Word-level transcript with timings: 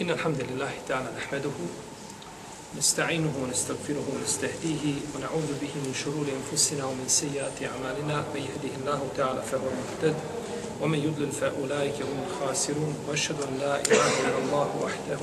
إن 0.00 0.10
الحمد 0.10 0.40
لله 0.50 0.70
تعالى 0.88 1.08
نحمده 1.16 1.56
نستعينه 2.78 3.32
ونستغفره 3.42 4.06
ونستهديه 4.16 4.84
ونعوذ 5.14 5.50
به 5.60 5.72
من 5.84 5.92
شرور 6.04 6.26
أنفسنا 6.40 6.84
ومن 6.84 7.04
سيئات 7.08 7.52
أعمالنا. 7.62 8.24
من 8.34 8.40
يهده 8.40 8.72
الله 8.80 9.00
تعالى 9.16 9.42
فهو 9.52 9.66
المهتد 9.68 10.16
ومن 10.80 10.98
يضلل 10.98 11.32
فأولئك 11.32 11.94
هم 12.02 12.18
الخاسرون. 12.28 12.94
وأشهد 13.08 13.40
أن 13.40 13.58
لا 13.60 13.80
إله 13.80 14.08
إلا 14.20 14.38
الله 14.44 14.68
وحده 14.84 15.20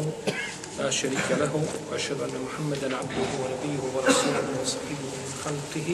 لا 0.80 0.89
شريك 0.89 1.28
له 1.32 1.54
وأشهد 1.91 2.21
أن 2.21 2.36
محمدا 2.46 2.98
عبده 2.98 3.30
ونبيه 3.41 3.82
ورسوله 3.96 4.48
وصفيه 4.62 5.02
من 5.18 5.34
خلقه 5.46 5.89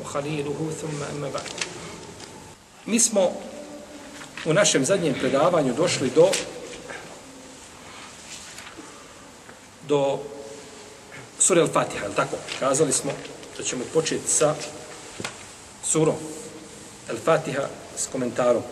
وخليله. 0.00 0.58
ثم 0.80 0.98
أما 1.12 1.28
بعد. 1.28 1.52
Mi 2.86 3.00
smo 3.00 3.32
u 4.44 4.52
našem 4.52 4.84
zadnjem 4.84 5.14
predavanju 5.14 5.74
došli 5.74 6.10
do 6.10 6.30
do 9.92 10.18
sure 11.38 11.60
Al-Fatiha, 11.60 12.06
al 12.06 12.14
tako? 12.16 12.36
Kazali 12.58 12.92
smo 12.92 13.12
da 13.56 13.62
ćemo 13.62 13.84
početi 13.92 14.28
sa 14.28 14.54
surom 15.84 16.16
Al-Fatiha 17.10 17.66
s 17.96 18.06
komentarom. 18.12 18.62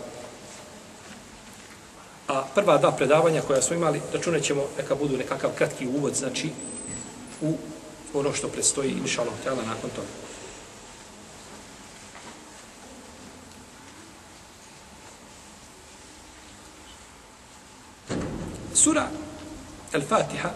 A 2.29 2.45
prva 2.55 2.79
dva 2.79 2.93
predavanja 2.93 3.43
koja 3.43 3.63
smo 3.63 3.77
imali, 3.77 4.01
računat 4.13 4.43
ćemo 4.43 4.63
neka 4.79 4.95
budu 4.95 5.17
nekakav 5.17 5.51
kratki 5.59 5.87
uvod, 5.87 6.15
znači 6.15 6.51
u 7.41 7.57
ono 8.15 8.33
što 8.33 8.49
predstoji, 8.49 8.91
inša 8.91 9.23
Allah, 9.23 9.67
nakon 9.67 9.91
toga. 9.91 10.09
Sura 18.75 19.09
Al-Fatiha 19.93 20.51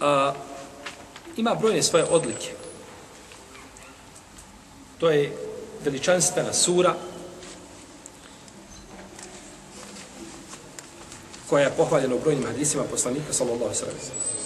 a, 0.00 0.34
ima 1.36 1.54
brojne 1.54 1.82
svoje 1.82 2.04
odlike. 2.04 2.48
To 4.98 5.10
je 5.10 5.36
veličanstvena 5.84 6.52
sura 6.52 6.94
koja 11.50 11.64
je 11.64 11.76
pohvaljena 11.76 12.14
u 12.14 12.20
brojnim 12.20 12.46
hadisima 12.46 12.84
poslanika 12.84 13.32
sallallahu 13.32 13.74
sallam. 13.74 13.96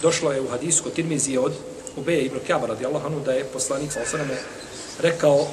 Došlo 0.03 0.33
je 0.33 0.41
u 0.41 0.49
hadisu 0.49 0.83
kod 0.83 0.93
Tirmizije 0.93 1.41
od 1.41 1.53
Ubeja 1.97 2.21
ibn 2.21 2.39
Kjaba 2.47 2.67
radijallahu 2.67 3.07
anhu 3.07 3.21
da 3.21 3.33
je 3.33 3.45
poslanik 3.45 3.93
sallallahu 3.93 4.17
sallam 4.17 4.39
rekao 5.01 5.47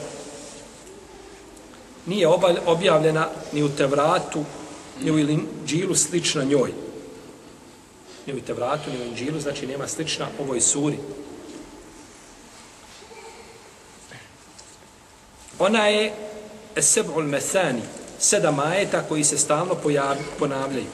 nije 2.05 2.27
objavljena 2.65 3.29
ni 3.51 3.63
u 3.63 3.69
Tevratu, 3.69 4.43
ni 5.01 5.11
u 5.11 5.19
Injilu 5.19 5.95
slična 5.95 6.43
njoj. 6.43 6.73
Ni 8.31 8.37
u 8.37 8.41
Tevratu, 8.41 8.91
ni 8.91 9.01
u 9.01 9.05
Inđilu, 9.05 9.39
znači 9.39 9.67
nema 9.67 9.87
slična 9.87 10.27
ovoj 10.39 10.61
suri. 10.61 10.97
Ona 15.59 15.87
je 15.87 16.13
Eseb'ul 16.75 17.27
Methani, 17.27 17.81
sedam 18.19 18.59
ajeta 18.59 19.03
koji 19.07 19.23
se 19.23 19.37
stalno 19.37 19.75
pojavi, 19.75 20.23
ponavljaju. 20.39 20.87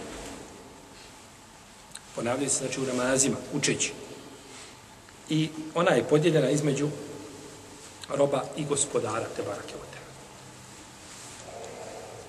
Ponavljaju 2.16 2.50
se, 2.50 2.58
znači, 2.58 2.82
u 2.82 2.84
namazima, 2.84 3.38
učeći. 3.54 3.94
I 5.30 5.50
ona 5.76 5.92
je 5.92 6.04
podijeljena 6.04 6.50
između 6.50 6.90
roba 8.10 8.44
i 8.58 8.66
gospodara 8.66 9.26
Tebarake 9.36 9.74
Ote 9.76 9.98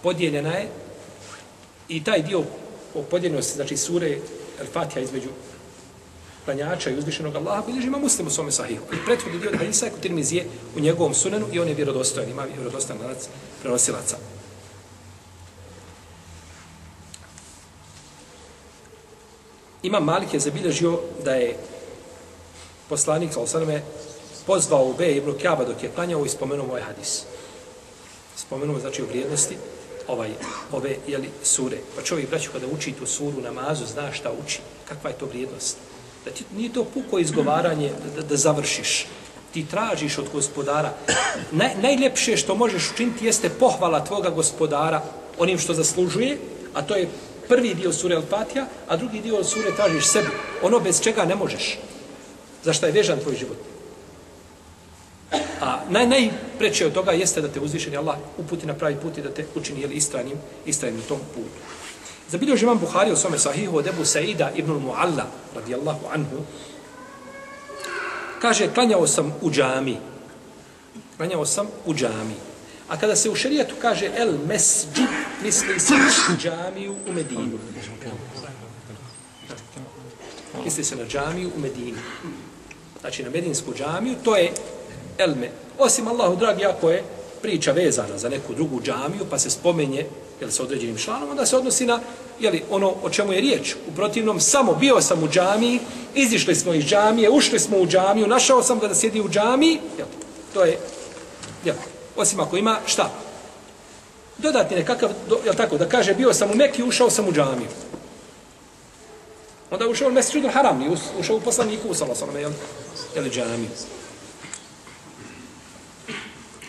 podijeljena 0.03 0.53
je 0.53 0.69
i 1.89 2.05
taj 2.05 2.23
dio 2.23 2.43
o 2.95 3.03
podijeljenosti, 3.03 3.57
znači 3.57 3.77
sure 3.77 4.19
Al-Fatiha 4.61 5.01
između 5.01 5.29
klanjača 6.45 6.91
i 6.91 6.99
uzvišenog 6.99 7.37
Allaha, 7.37 7.63
bilježi 7.67 7.87
ima 7.87 7.99
muslim 7.99 8.27
u 8.27 8.31
svome 8.31 8.53
sahihu. 8.53 8.85
I 8.93 9.05
prethodni 9.05 9.39
dio 9.39 9.51
hadisa 9.59 9.87
je 9.87 9.91
kod 9.91 10.01
Tirmizije 10.01 10.47
u 10.77 10.81
njegovom 10.81 11.15
sunenu 11.15 11.47
i 11.53 11.61
on 11.61 11.69
je 11.69 11.75
vjerodostojan, 11.75 12.31
ima 12.31 12.45
vjerodostojan 12.45 13.03
lanac 13.03 13.29
prenosilaca. 13.63 14.17
Ima 19.83 20.01
Malik 20.01 20.35
je 20.35 20.41
zabilježio 20.41 21.01
da 21.25 21.35
je 21.35 21.57
poslanik, 22.89 23.33
sa 23.47 23.61
pozvao 24.47 24.85
u 24.85 24.95
Be 24.99 25.13
ibn 25.13 25.39
Kjaba 25.39 25.65
dok 25.65 25.83
je 25.83 25.91
klanjao 25.95 26.25
i 26.25 26.29
spomenuo 26.29 26.67
ovaj 26.67 26.83
hadis. 26.83 27.23
Spomenuo 28.37 28.81
znači 28.81 29.03
u 29.03 29.07
vrijednosti 29.07 29.57
ovaj, 30.09 30.31
ove 30.73 30.97
jeli, 31.07 31.31
sure. 31.43 31.77
Pa 31.97 32.03
čovjek, 32.03 32.31
braću, 32.31 32.51
kada 32.53 32.67
uči 32.67 32.93
tu 32.93 33.07
suru 33.07 33.41
namazu, 33.41 33.87
zna 33.87 34.13
šta 34.13 34.33
uči, 34.45 34.59
kakva 34.89 35.11
je 35.11 35.19
to 35.19 35.27
vrijednost. 35.27 35.77
Da 36.25 36.31
ti 36.31 36.45
nije 36.57 36.73
to 36.73 36.85
puko 36.85 37.19
izgovaranje 37.19 37.93
da, 38.17 38.23
da 38.23 38.37
završiš. 38.37 39.07
Ti 39.53 39.67
tražiš 39.71 40.19
od 40.19 40.29
gospodara. 40.33 40.95
Naj, 41.53 41.75
najljepše 41.83 42.37
što 42.37 42.55
možeš 42.55 42.91
učiniti 42.95 43.27
jeste 43.27 43.49
pohvala 43.49 44.05
tvoga 44.05 44.31
gospodara 44.31 45.03
onim 45.39 45.59
što 45.59 45.75
zaslužuje, 45.75 46.39
a 46.75 46.83
to 46.83 46.97
je 46.97 47.09
prvi 47.49 47.75
dio 47.75 47.93
sure 47.93 48.17
Al-Fatiha, 48.17 48.65
a 48.89 48.97
drugi 48.97 49.21
dio 49.21 49.45
sure 49.45 49.77
tražiš 49.77 50.07
sebi. 50.07 50.29
Ono 50.63 50.79
bez 50.81 51.01
čega 51.01 51.25
ne 51.25 51.35
možeš. 51.35 51.79
Za 52.65 52.73
šta 52.73 52.87
je 52.87 52.93
vežan 52.93 53.19
tvoj 53.19 53.37
život? 53.37 53.78
A 55.61 55.81
naj, 55.91 56.07
najpreće 56.07 56.87
od 56.87 56.93
toga 56.93 57.13
jeste 57.13 57.41
da 57.41 57.49
te 57.49 57.61
uzvišeni 57.61 57.97
Allah 57.97 58.17
uputi 58.39 58.67
na 58.67 58.75
pravi 58.75 58.97
put 59.03 59.19
i 59.19 59.23
da 59.23 59.31
te 59.31 59.47
učini 59.55 59.81
jeli, 59.81 59.95
istranim, 59.95 60.37
istranim 60.67 61.03
tom 61.09 61.19
putu. 61.35 61.61
Zabilio 62.29 62.55
je 62.55 62.63
imam 62.63 62.79
Buhari 62.79 63.13
u 63.13 63.17
svome 63.17 63.39
sahihu 63.39 63.77
od 63.77 63.87
Ebu 63.87 64.05
Saida 64.05 64.51
ibn 64.57 64.73
Mu'alla, 64.73 65.25
radijallahu 65.55 66.07
anhu, 66.13 66.37
kaže, 68.41 68.75
klanjao 68.75 69.07
sam 69.07 69.35
u 69.41 69.51
džami. 69.51 69.97
Klanjao 71.17 71.47
sam 71.47 71.67
u 71.87 71.95
džami. 71.95 72.35
A 72.89 72.97
kada 72.97 73.17
se 73.17 73.31
u 73.31 73.35
šerijetu 73.35 73.75
kaže 73.83 74.11
el 74.17 74.33
mesđid, 74.47 75.09
misli 75.43 75.81
se 75.81 75.95
džamiju 76.43 76.95
u 77.09 77.13
Medinu. 77.13 77.59
Misli 80.65 80.85
se 80.85 80.97
na 80.97 81.05
džamiju 81.05 81.51
u 81.57 81.61
Medinu 81.61 81.99
Znači 83.01 83.23
na 83.23 83.31
Medinsku 83.31 83.75
džamiju, 83.75 84.15
to 84.25 84.37
je 84.37 84.53
elme. 85.19 85.51
Osim 85.79 86.09
Allahu 86.09 86.37
dragi, 86.37 86.65
ako 86.65 86.91
je 86.91 87.05
priča 87.43 87.73
vezana 87.73 88.19
za 88.19 88.29
neku 88.29 88.55
drugu 88.55 88.81
džamiju, 88.83 89.27
pa 89.31 89.39
se 89.39 89.51
spomenje 89.51 90.07
jel, 90.41 90.51
sa 90.51 90.63
određenim 90.63 90.97
članom, 90.97 91.31
onda 91.31 91.47
se 91.47 91.57
odnosi 91.57 91.87
na 91.87 92.01
jel, 92.41 92.55
ono 92.71 92.95
o 93.03 93.11
čemu 93.11 93.33
je 93.33 93.41
riječ. 93.41 93.75
U 93.89 93.95
protivnom, 93.97 94.41
samo 94.41 94.75
bio 94.75 95.01
sam 95.01 95.23
u 95.23 95.29
džamiji, 95.29 95.81
izišli 96.15 96.55
smo 96.55 96.75
iz 96.75 96.85
džamije, 96.85 97.31
ušli 97.31 97.59
smo 97.59 97.79
u 97.79 97.87
džamiju, 97.87 98.27
našao 98.27 98.63
sam 98.63 98.79
ga 98.79 98.89
da 98.89 98.95
sjedi 98.95 99.21
u 99.21 99.29
džamiji, 99.29 99.81
jel, 99.99 100.07
to 100.55 100.65
je, 100.65 100.79
jel, 101.65 101.77
osim 102.17 102.41
ako 102.41 102.57
ima, 102.57 102.79
šta? 102.87 103.11
Dodati 104.39 104.75
nekakav, 104.75 105.11
jel 105.45 105.55
tako, 105.55 105.79
da 105.79 105.89
kaže, 105.89 106.15
bio 106.15 106.35
sam 106.35 106.51
u 106.51 106.55
Mekiju, 106.55 106.87
ušao 106.87 107.11
sam 107.11 107.29
u 107.29 107.33
džamiju. 107.33 107.69
Onda 109.71 109.89
ušao 109.89 110.09
u 110.09 110.13
Mesečudu 110.13 110.49
Haram, 110.49 110.97
ušao 111.21 111.37
u 111.37 111.41
poslaniku, 111.41 111.89
u 111.89 111.95
sam, 111.95 112.09
jel, 112.41 112.53
jel, 113.15 113.31
džamiju. 113.31 113.69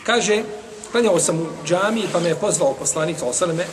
Kaže, 0.04 0.44
klanjao 0.92 1.20
sam 1.20 1.42
u 1.42 1.48
džami 1.66 2.08
pa 2.14 2.20
me 2.20 2.30
je 2.30 2.36
pozvao 2.36 2.74
poslanik 2.74 3.18
Osaleme, 3.24 3.66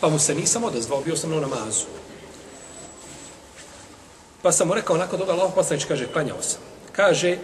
pa 0.00 0.08
mu 0.08 0.18
se 0.18 0.34
nisam 0.34 0.64
odazvao, 0.64 1.00
bio 1.00 1.16
sam 1.16 1.30
na 1.30 1.40
namazu. 1.40 1.84
Pa 4.42 4.52
sam 4.52 4.68
mu 4.68 4.74
rekao, 4.74 4.96
nakon 4.96 5.18
toga, 5.18 5.32
Allah 5.32 5.52
poslanič 5.54 5.84
kaže, 5.84 6.12
klanjao 6.12 6.42
sam. 6.42 6.60
Kaže, 6.92 7.38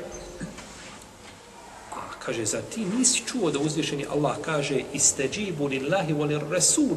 a, 1.93 2.01
kaže, 2.25 2.45
za 2.45 2.61
ti 2.63 2.85
nisi 2.85 3.23
čuo 3.27 3.51
da 3.51 3.59
uzvišeni 3.59 4.07
Allah 4.07 4.37
kaže, 4.45 4.83
isteđibu 4.93 5.67
lillahi 5.67 6.13
volir 6.13 6.43
rasul. 6.51 6.97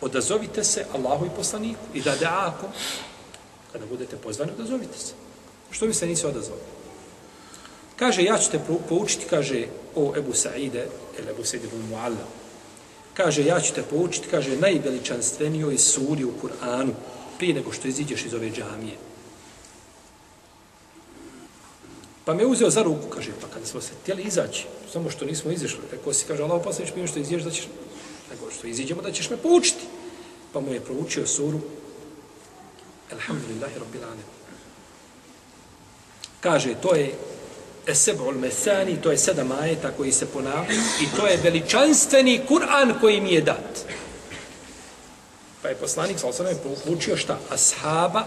Odazovite 0.00 0.64
se 0.64 0.86
Allahu 0.94 1.26
i 1.26 1.30
poslaniku 1.36 1.84
i 1.94 2.02
da 2.02 2.16
da'akom, 2.16 2.70
kada 3.72 3.86
budete 3.86 4.16
pozvani, 4.16 4.52
odazovite 4.58 4.98
se. 4.98 5.12
Što 5.70 5.86
mi 5.86 5.94
se 5.94 6.06
nisi 6.06 6.26
odazvali? 6.26 6.77
Kaže, 7.98 8.22
ja 8.22 8.38
ću 8.38 8.50
te 8.50 8.60
poučiti, 8.88 9.26
kaže, 9.30 9.66
o 9.94 10.12
Ebu 10.16 10.32
Sa'ide, 10.32 10.86
ili 11.18 11.30
Ebu 11.30 11.42
Sa'ide 11.42 11.66
ibn 11.66 11.90
Mu'alla. 11.90 12.26
Kaže, 13.14 13.44
ja 13.44 13.60
ću 13.60 13.74
te 13.74 13.82
poučiti, 13.82 14.28
kaže, 14.30 14.56
najveličanstvenijoj 14.56 15.78
suri 15.78 16.24
u 16.24 16.32
Kur'anu, 16.42 16.92
prije 17.38 17.54
nego 17.54 17.72
što 17.72 17.88
iziđeš 17.88 18.24
iz 18.24 18.34
ove 18.34 18.50
džamije. 18.50 18.96
Pa 22.24 22.34
me 22.34 22.46
uzeo 22.46 22.70
za 22.70 22.82
ruku, 22.82 23.08
kaže, 23.08 23.32
pa 23.40 23.48
kada 23.48 23.66
smo 23.66 23.80
se 23.80 23.92
htjeli 24.02 24.22
izaći, 24.22 24.66
samo 24.92 25.10
što 25.10 25.24
nismo 25.24 25.50
izišli, 25.50 25.80
rekao 25.90 26.12
si, 26.12 26.26
kaže, 26.26 26.42
Allah 26.42 26.62
posljednič, 26.64 26.94
mi 26.96 27.06
što 27.06 27.18
iziđeš, 27.18 27.42
da 27.42 27.50
ćeš, 27.50 27.68
nego 28.30 28.50
što 28.50 28.66
iziđemo, 28.66 29.02
da 29.02 29.12
ćeš 29.12 29.30
me 29.30 29.36
poučiti. 29.36 29.84
Pa 30.52 30.60
mu 30.60 30.72
je 30.72 30.80
proučio 30.80 31.26
suru, 31.26 31.60
Alhamdulillahi 33.12 33.78
Rabbil 33.78 34.04
Alamin. 34.04 34.24
Kaže, 36.40 36.74
to 36.82 36.94
je 36.94 37.14
Esebul 37.88 38.34
Mesani, 38.34 38.96
to 39.02 39.10
je 39.10 39.18
sedam 39.18 39.52
ajeta 39.52 39.90
koji 39.96 40.12
se 40.12 40.26
ponavljaju 40.26 40.80
i 41.02 41.16
to 41.16 41.26
je 41.26 41.36
veličanstveni 41.36 42.40
Kur'an 42.48 43.00
koji 43.00 43.20
mi 43.20 43.32
je 43.32 43.40
dat. 43.40 43.84
Pa 45.62 45.68
je 45.68 45.74
poslanik, 45.74 46.18
sa 46.18 46.32
sam 46.32 46.46
je 46.46 46.58
poučio 46.84 47.16
šta? 47.16 47.38
Ashaba 47.50 48.24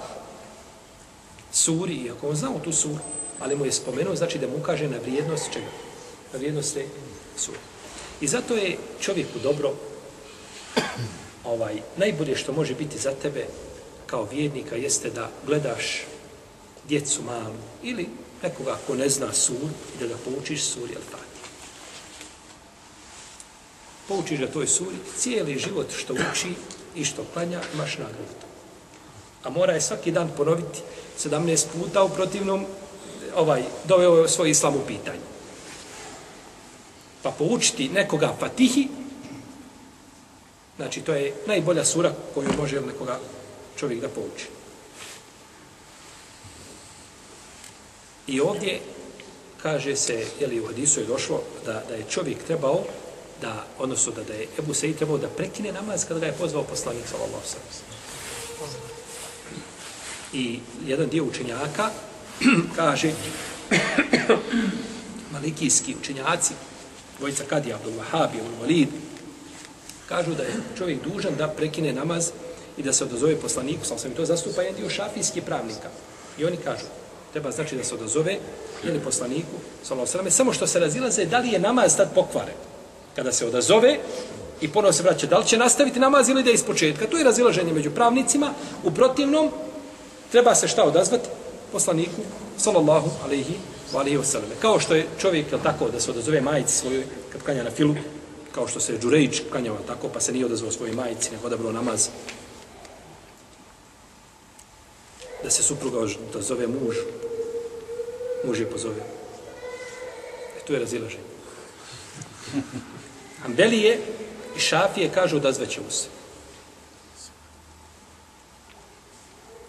suri, 1.51 1.93
iako 1.93 2.29
on 2.29 2.35
znao 2.35 2.59
tu 2.63 2.71
suru, 2.71 2.99
ali 3.39 3.55
mu 3.55 3.65
je 3.65 3.71
spomenuo, 3.71 4.15
znači 4.15 4.39
da 4.39 4.47
mu 4.47 4.57
ukaže 4.57 4.87
na 4.87 4.97
vrijednost 4.97 5.53
čega? 5.53 5.71
Na 6.33 6.39
vrijednost 6.39 6.73
te 6.73 6.85
suri. 7.37 7.57
I 8.21 8.27
zato 8.27 8.55
je 8.55 8.77
čovjeku 8.99 9.39
dobro, 9.43 9.73
ovaj, 11.43 11.81
najbolje 11.97 12.35
što 12.35 12.53
može 12.53 12.75
biti 12.75 12.97
za 12.97 13.11
tebe 13.11 13.45
kao 14.05 14.27
vjernika 14.31 14.75
jeste 14.75 15.09
da 15.09 15.29
gledaš 15.45 16.05
djecu 16.87 17.21
malu 17.21 17.61
ili 17.83 18.09
nekoga 18.43 18.77
ko 18.87 18.95
ne 18.95 19.09
zna 19.09 19.33
sur 19.33 19.69
i 19.95 19.99
da 19.99 20.07
ga 20.07 20.15
poučiš 20.25 20.63
suri 20.63 20.93
Al-Fatih. 20.93 21.41
Poučiš 24.07 24.39
ga 24.39 24.47
toj 24.47 24.67
suri, 24.67 24.95
cijeli 25.17 25.59
život 25.59 25.87
što 25.97 26.13
uči 26.13 26.53
i 26.95 27.05
što 27.05 27.25
klanja, 27.33 27.61
imaš 27.73 27.97
nagradu. 27.97 28.35
A 29.43 29.49
mora 29.49 29.73
je 29.73 29.81
svaki 29.81 30.11
dan 30.11 30.29
ponoviti 30.37 30.79
17 31.19 31.65
puta 31.73 32.03
u 32.03 32.09
protivnom 32.09 32.65
ovaj, 33.35 33.63
doveo 33.87 34.27
svoj 34.27 34.49
islam 34.49 34.75
u 34.75 34.85
pitanje. 34.87 35.19
Pa 37.23 37.31
poučiti 37.31 37.89
nekoga 37.89 38.35
Fatihi, 38.39 38.87
znači 40.75 41.01
to 41.01 41.13
je 41.13 41.33
najbolja 41.47 41.85
sura 41.85 42.13
koju 42.33 42.49
može 42.57 42.81
nekoga 42.81 43.19
čovjek 43.75 44.01
da 44.01 44.09
pouči. 44.09 44.60
I 48.27 48.41
ovdje 48.41 48.79
kaže 49.61 49.95
se, 49.95 50.25
je 50.39 50.47
li 50.47 50.59
u 50.59 50.67
hadisu 50.67 50.99
je 50.99 51.05
došlo, 51.05 51.41
da, 51.65 51.83
da 51.89 51.95
je 51.95 52.05
čovjek 52.09 52.37
trebao 52.47 52.83
da, 53.41 53.65
odnosno 53.79 54.11
da, 54.11 54.23
da 54.23 54.33
je 54.33 54.47
Ebu 54.59 54.73
Sejid 54.73 54.97
trebao 54.97 55.17
da 55.17 55.27
prekine 55.27 55.71
namaz 55.71 56.05
kada 56.07 56.19
ga 56.19 56.25
je 56.25 56.37
pozvao 56.39 56.63
poslanik 56.63 57.03
sallallahu 57.07 57.43
sallam. 57.45 58.01
I 60.33 60.59
jedan 60.85 61.09
dio 61.09 61.23
učenjaka 61.23 61.89
kaže 62.75 63.11
malikijski 65.33 65.95
učenjaci, 66.01 66.53
dvojica 67.19 67.43
Kadija, 67.49 67.75
Abdul 67.75 67.93
Wahab, 67.93 68.23
Abdul 68.23 68.57
Walid, 68.63 68.87
kažu 70.09 70.33
da 70.35 70.43
je 70.43 70.53
čovjek 70.77 71.03
dužan 71.03 71.35
da 71.37 71.47
prekine 71.47 71.93
namaz 71.93 72.31
i 72.77 72.83
da 72.83 72.93
se 72.93 73.03
odozove 73.03 73.35
poslaniku, 73.35 73.85
sam 73.85 73.99
sam 73.99 74.11
i 74.11 74.15
to 74.15 74.25
zastupa 74.25 74.61
jedan 74.61 74.75
dio 74.75 74.89
šafijskih 74.89 75.43
pravnika. 75.43 75.89
I 76.37 76.45
oni 76.45 76.57
kažu, 76.57 76.85
treba 77.31 77.51
znači 77.51 77.75
da 77.75 77.83
se 77.83 77.95
odazove 77.95 78.37
ili 78.83 78.99
poslaniku, 78.99 79.57
sallallahu 79.83 80.31
samo 80.31 80.53
što 80.53 80.67
se 80.67 80.79
razilaze 80.79 81.25
da 81.25 81.39
li 81.39 81.49
je 81.49 81.59
namaz 81.59 81.97
tad 81.97 82.13
pokvaren. 82.15 82.55
Kada 83.15 83.31
se 83.31 83.45
odazove 83.45 83.99
i 84.61 84.67
ponovo 84.67 84.93
se 84.93 85.03
vraća, 85.03 85.27
da 85.27 85.37
li 85.37 85.47
će 85.47 85.57
nastaviti 85.57 85.99
namaz 85.99 86.29
ili 86.29 86.43
da 86.43 86.49
je 86.49 86.53
iz 86.53 86.63
početka. 86.63 87.07
To 87.07 87.17
je 87.17 87.23
razilaženje 87.23 87.73
među 87.73 87.91
pravnicima. 87.91 88.53
U 88.83 88.91
protivnom, 88.91 89.51
treba 90.31 90.55
se 90.55 90.67
šta 90.67 90.83
odazvati? 90.83 91.29
Poslaniku, 91.71 92.21
sallallahu 92.57 93.09
alaihi 93.25 93.55
wa 93.93 93.99
alaihi 93.99 94.17
wa 94.17 94.23
sallam. 94.23 94.49
Kao 94.61 94.79
što 94.79 94.95
je 94.95 95.07
čovjek, 95.19 95.51
je 95.51 95.63
tako, 95.63 95.89
da 95.89 95.99
se 95.99 96.11
odazove 96.11 96.41
majici 96.41 96.75
svojoj, 96.75 97.03
kad 97.31 97.41
kanja 97.41 97.63
na 97.63 97.71
filu, 97.71 97.95
kao 98.51 98.67
što 98.67 98.79
se 98.79 98.97
Đurejić 98.97 99.41
kanjava 99.51 99.77
tako, 99.87 100.07
pa 100.13 100.19
se 100.19 100.31
nije 100.31 100.45
odazvao 100.45 100.71
svojoj 100.71 100.95
majici, 100.95 101.31
nego 101.31 101.47
odabrao 101.47 101.71
namaz 101.71 102.09
da 105.43 105.49
se 105.49 105.63
supruga 105.63 105.99
da 106.33 106.41
zove 106.41 106.67
muž, 106.67 106.95
muž 108.45 108.59
je 108.59 108.69
pozove. 108.69 109.01
E 110.57 110.65
tu 110.65 110.73
je 110.73 110.79
razilaženje. 110.79 111.23
Ambelije 113.45 113.99
i 114.57 114.59
Šafije 114.59 115.11
kažu 115.13 115.39
da 115.39 115.51
zveće 115.51 115.81
se. 115.89 116.07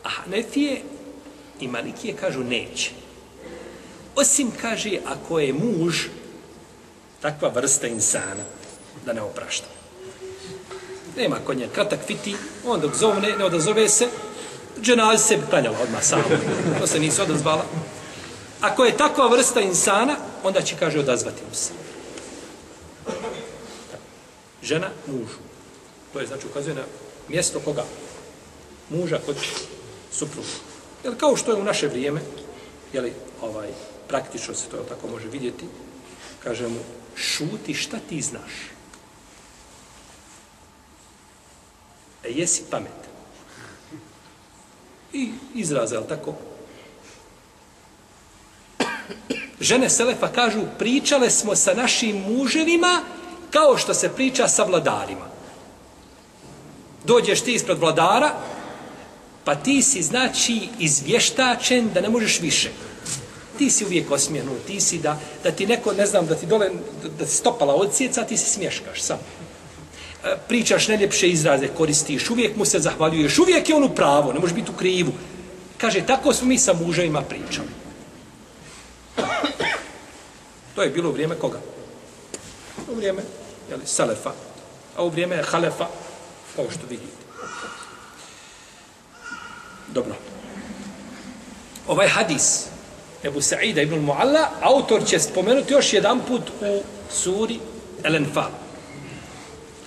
A 0.03 0.09
Hanefije 0.09 0.83
i 1.61 1.69
Malikije 1.69 2.17
kažu 2.17 2.45
neće. 2.45 2.91
Osim 4.17 4.51
kaže 4.61 4.99
ako 5.07 5.39
je 5.39 5.53
muž 5.53 6.07
takva 7.21 7.49
vrsta 7.49 7.87
insana 7.87 8.45
da 9.07 9.13
ne 9.13 9.23
oprašta. 9.23 9.67
Nema 11.17 11.37
konja 11.47 11.69
kratak 11.75 12.01
fiti, 12.07 12.37
on 12.67 12.81
dok 12.81 12.95
zovne, 12.95 13.37
ne 13.39 13.45
odazove 13.45 13.89
se, 13.89 14.09
dženaz 14.81 15.27
se 15.27 15.39
klanjala 15.51 15.79
odmah 15.83 16.05
samo. 16.05 16.25
To 16.81 16.87
se 16.87 17.01
nisu 17.01 17.23
odazvala. 17.23 17.65
Ako 18.61 18.85
je 18.85 18.97
takva 18.97 19.29
vrsta 19.29 19.61
insana, 19.61 20.17
onda 20.43 20.63
će, 20.63 20.77
kaže, 20.79 20.99
odazvati 20.99 21.43
mu 21.49 21.55
se. 21.55 21.73
Žena 24.63 24.89
mužu. 25.07 25.39
To 26.13 26.21
je, 26.21 26.27
znači, 26.27 26.47
ukazuje 26.47 26.75
na 26.75 26.83
mjesto 27.29 27.61
koga? 27.61 27.85
Muža 28.91 29.19
kod 29.27 29.37
supruga. 30.13 30.49
Jer 31.05 31.17
kao 31.17 31.37
što 31.37 31.51
je 31.51 31.61
u 31.61 31.65
naše 31.65 31.87
vrijeme, 31.89 32.21
jeli, 32.93 33.13
ovaj, 33.43 33.69
praktično 34.09 34.55
se 34.55 34.69
to 34.69 34.77
tako 34.77 35.09
može 35.09 35.29
vidjeti, 35.29 35.65
kaže 36.45 36.69
mu, 36.69 36.79
šuti 37.17 37.75
šta 37.75 37.99
ti 38.09 38.23
znaš. 38.23 38.53
E, 42.25 42.31
jesi 42.31 42.63
pamet. 42.71 43.01
I 45.12 45.31
izraze, 45.55 45.97
ali 45.97 46.06
tako? 46.09 46.35
Žene 49.61 49.91
Selefa 49.91 50.29
kažu, 50.29 50.61
pričale 50.79 51.31
smo 51.31 51.56
sa 51.56 51.75
našim 51.75 52.17
muževima 52.17 53.00
kao 53.50 53.76
što 53.76 53.94
se 53.94 54.09
priča 54.09 54.49
sa 54.49 54.64
vladarima. 54.64 55.26
Dođeš 57.05 57.41
ti 57.41 57.55
ispred 57.55 57.79
vladara, 57.79 58.31
pa 59.44 59.55
ti 59.55 59.82
si, 59.82 60.03
znači, 60.03 60.69
izvještačen 60.79 61.91
da 61.94 62.00
ne 62.00 62.09
možeš 62.09 62.41
više. 62.41 62.70
Ti 63.59 63.70
si 63.70 63.85
uvijek 63.85 64.11
osmijenu, 64.11 64.53
ti 64.67 64.81
si 64.81 64.99
da, 64.99 65.19
da 65.44 65.50
ti 65.50 65.67
neko, 65.67 65.93
ne 65.93 66.06
znam, 66.06 66.26
da 66.26 66.35
ti 66.35 66.47
dole, 66.47 66.70
da 67.19 67.25
ti 67.25 67.32
stopala 67.32 67.75
odsjeca, 67.75 68.25
ti 68.25 68.37
se 68.37 68.50
smješkaš 68.50 69.03
sam. 69.03 69.19
Pričaš 70.49 70.89
najljepše 70.89 71.29
izraze, 71.29 71.69
koristiš, 71.69 72.31
uvijek 72.31 72.57
mu 72.57 72.65
se 72.65 72.79
zahvaljuješ, 72.79 73.39
uvijek 73.39 73.69
je 73.69 73.75
on 73.75 73.85
u 73.85 73.95
pravo, 73.95 74.33
ne 74.33 74.41
može 74.41 74.55
biti 74.55 74.71
u 74.71 74.79
krivu. 74.79 75.13
Kaže, 75.79 76.07
tako 76.07 76.33
smo 76.33 76.49
mi 76.49 76.59
sa 76.59 76.73
muževima 76.73 77.23
pričali. 77.23 77.69
To 80.75 80.83
je 80.83 80.91
bilo 80.91 81.09
u 81.09 81.12
vrijeme 81.12 81.35
koga? 81.35 81.59
U 82.93 82.95
vrijeme 82.95 83.23
jeli, 83.71 83.83
Salefa, 83.87 84.33
a 84.97 85.05
u 85.05 85.09
vrijeme 85.09 85.43
Halefa, 85.43 85.87
kao 86.57 86.64
što 86.71 86.87
vidite. 86.91 87.23
Dobro. 89.88 90.14
Ovaj 91.88 92.09
hadis, 92.09 92.67
Ebu 93.25 93.41
Sa'ida 93.41 93.83
ibn 93.83 94.07
Mu'alla, 94.07 94.47
autor 94.61 95.05
će 95.07 95.19
spomenuti 95.19 95.73
još 95.73 95.93
jedan 95.93 96.21
put 96.29 96.43
u 96.61 96.83
suri 97.11 97.59
El-Enfal. 98.02 98.62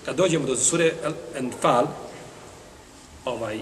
Kad 0.06 0.16
dođemo 0.16 0.46
do 0.46 0.56
sure 0.56 0.94
Enfal, 1.36 1.88
ovaj, 3.26 3.60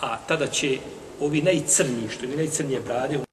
a 0.00 0.18
tada 0.28 0.46
će 0.46 0.78
ovi 1.20 1.42
najcrniji, 1.42 2.08
što 2.08 2.26
je 2.26 2.36
najcrnije 2.36 2.80
brade, 2.80 3.18
u 3.18 3.24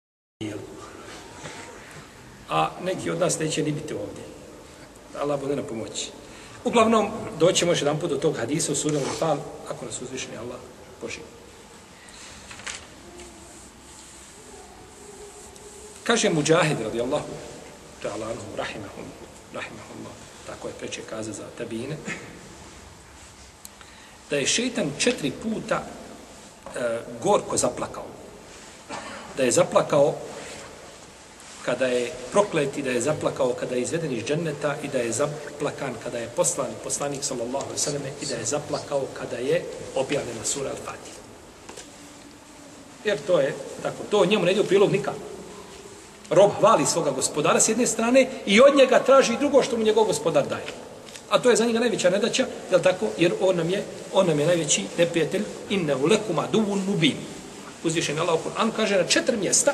a 2.49 2.69
neki 2.83 3.09
od 3.09 3.19
nas 3.19 3.39
neće 3.39 3.63
ni 3.63 3.71
biti 3.71 3.93
ovdje. 3.93 4.23
Allah 5.19 5.39
bude 5.39 5.55
na 5.55 5.63
pomoći. 5.63 6.09
Uglavnom, 6.63 7.11
doćemo 7.39 7.71
još 7.71 7.81
jedan 7.81 7.99
put 7.99 8.09
do 8.09 8.17
tog 8.17 8.37
hadisa 8.37 8.71
u 8.71 8.75
suri 8.75 8.97
Al-Fal, 8.97 9.37
ako 9.69 9.85
nas 9.85 10.01
uzvišeni 10.01 10.37
Allah 10.37 10.57
poživi. 11.01 11.25
Kaže 16.03 16.29
Mujahid 16.29 16.79
radijallahu 16.81 17.27
ta'ala 18.03 18.25
anhu 18.31 18.47
rahimahum, 18.57 19.05
rahimahullah, 19.53 20.13
tako 20.47 20.67
je 20.67 20.73
preče 20.73 21.01
kaza 21.09 21.31
za 21.31 21.43
tabine, 21.57 21.97
da 24.29 24.37
je 24.37 24.47
šeitan 24.47 24.91
četiri 24.97 25.31
puta 25.31 25.83
e, 25.83 26.99
gorko 27.23 27.57
zaplakao. 27.57 28.05
Da 29.37 29.43
je 29.43 29.51
zaplakao 29.51 30.15
kada 31.65 31.85
je 31.85 32.11
prokleti, 32.31 32.81
da 32.81 32.89
je 32.89 33.01
zaplakao 33.01 33.53
kada 33.53 33.75
je 33.75 33.81
izveden 33.81 34.11
iz 34.11 34.23
dženneta 34.23 34.75
i 34.83 34.87
da 34.87 34.97
je 34.97 35.11
zaplakan 35.11 35.93
kada 36.03 36.17
je 36.17 36.29
poslan 36.35 36.71
poslanik 36.83 37.23
sallallahu 37.23 37.65
alejhi 37.65 37.73
ve 37.73 37.77
selleme 37.77 38.11
i 38.21 38.25
da 38.25 38.35
je 38.35 38.45
zaplakao 38.45 39.05
kada 39.19 39.37
je 39.37 39.63
objavljena 39.95 40.45
sura 40.45 40.69
Al-Fatiha. 40.69 41.17
Jer 43.05 43.17
to 43.27 43.39
je 43.39 43.55
tako, 43.83 44.03
to 44.11 44.25
njemu 44.25 44.45
ne 44.45 44.51
ide 44.51 44.61
u 44.61 44.67
prilog 44.67 44.91
nikako. 44.91 45.36
Rob 46.29 46.51
hvali 46.59 46.85
svoga 46.85 47.11
gospodara 47.11 47.59
s 47.59 47.69
jedne 47.69 47.87
strane 47.87 48.27
i 48.45 48.61
od 48.61 48.75
njega 48.75 48.99
traži 48.99 49.37
drugo 49.39 49.63
što 49.63 49.77
mu 49.77 49.83
njegov 49.83 50.05
gospodar 50.05 50.47
daje. 50.47 50.65
A 51.29 51.39
to 51.39 51.49
je 51.49 51.55
za 51.55 51.65
njega 51.65 51.79
najveća 51.79 52.09
nedaća, 52.09 52.45
je 52.71 52.81
tako? 52.81 53.07
Jer 53.17 53.33
on 53.41 53.55
nam 53.55 53.69
je, 53.69 53.83
on 54.13 54.27
nam 54.27 54.39
je 54.39 54.45
najveći 54.45 54.83
neprijatelj. 54.97 55.43
Inne 55.69 55.95
u 55.95 56.05
lekuma 56.05 56.47
duvun 56.51 56.81
mubin. 56.87 57.17
Uzvišen 57.83 58.19
Allah 58.19 58.35
u 58.35 58.49
Kur'an 58.49 58.71
kaže 58.75 58.97
na 58.97 59.07
četiri 59.07 59.37
mjesta 59.37 59.73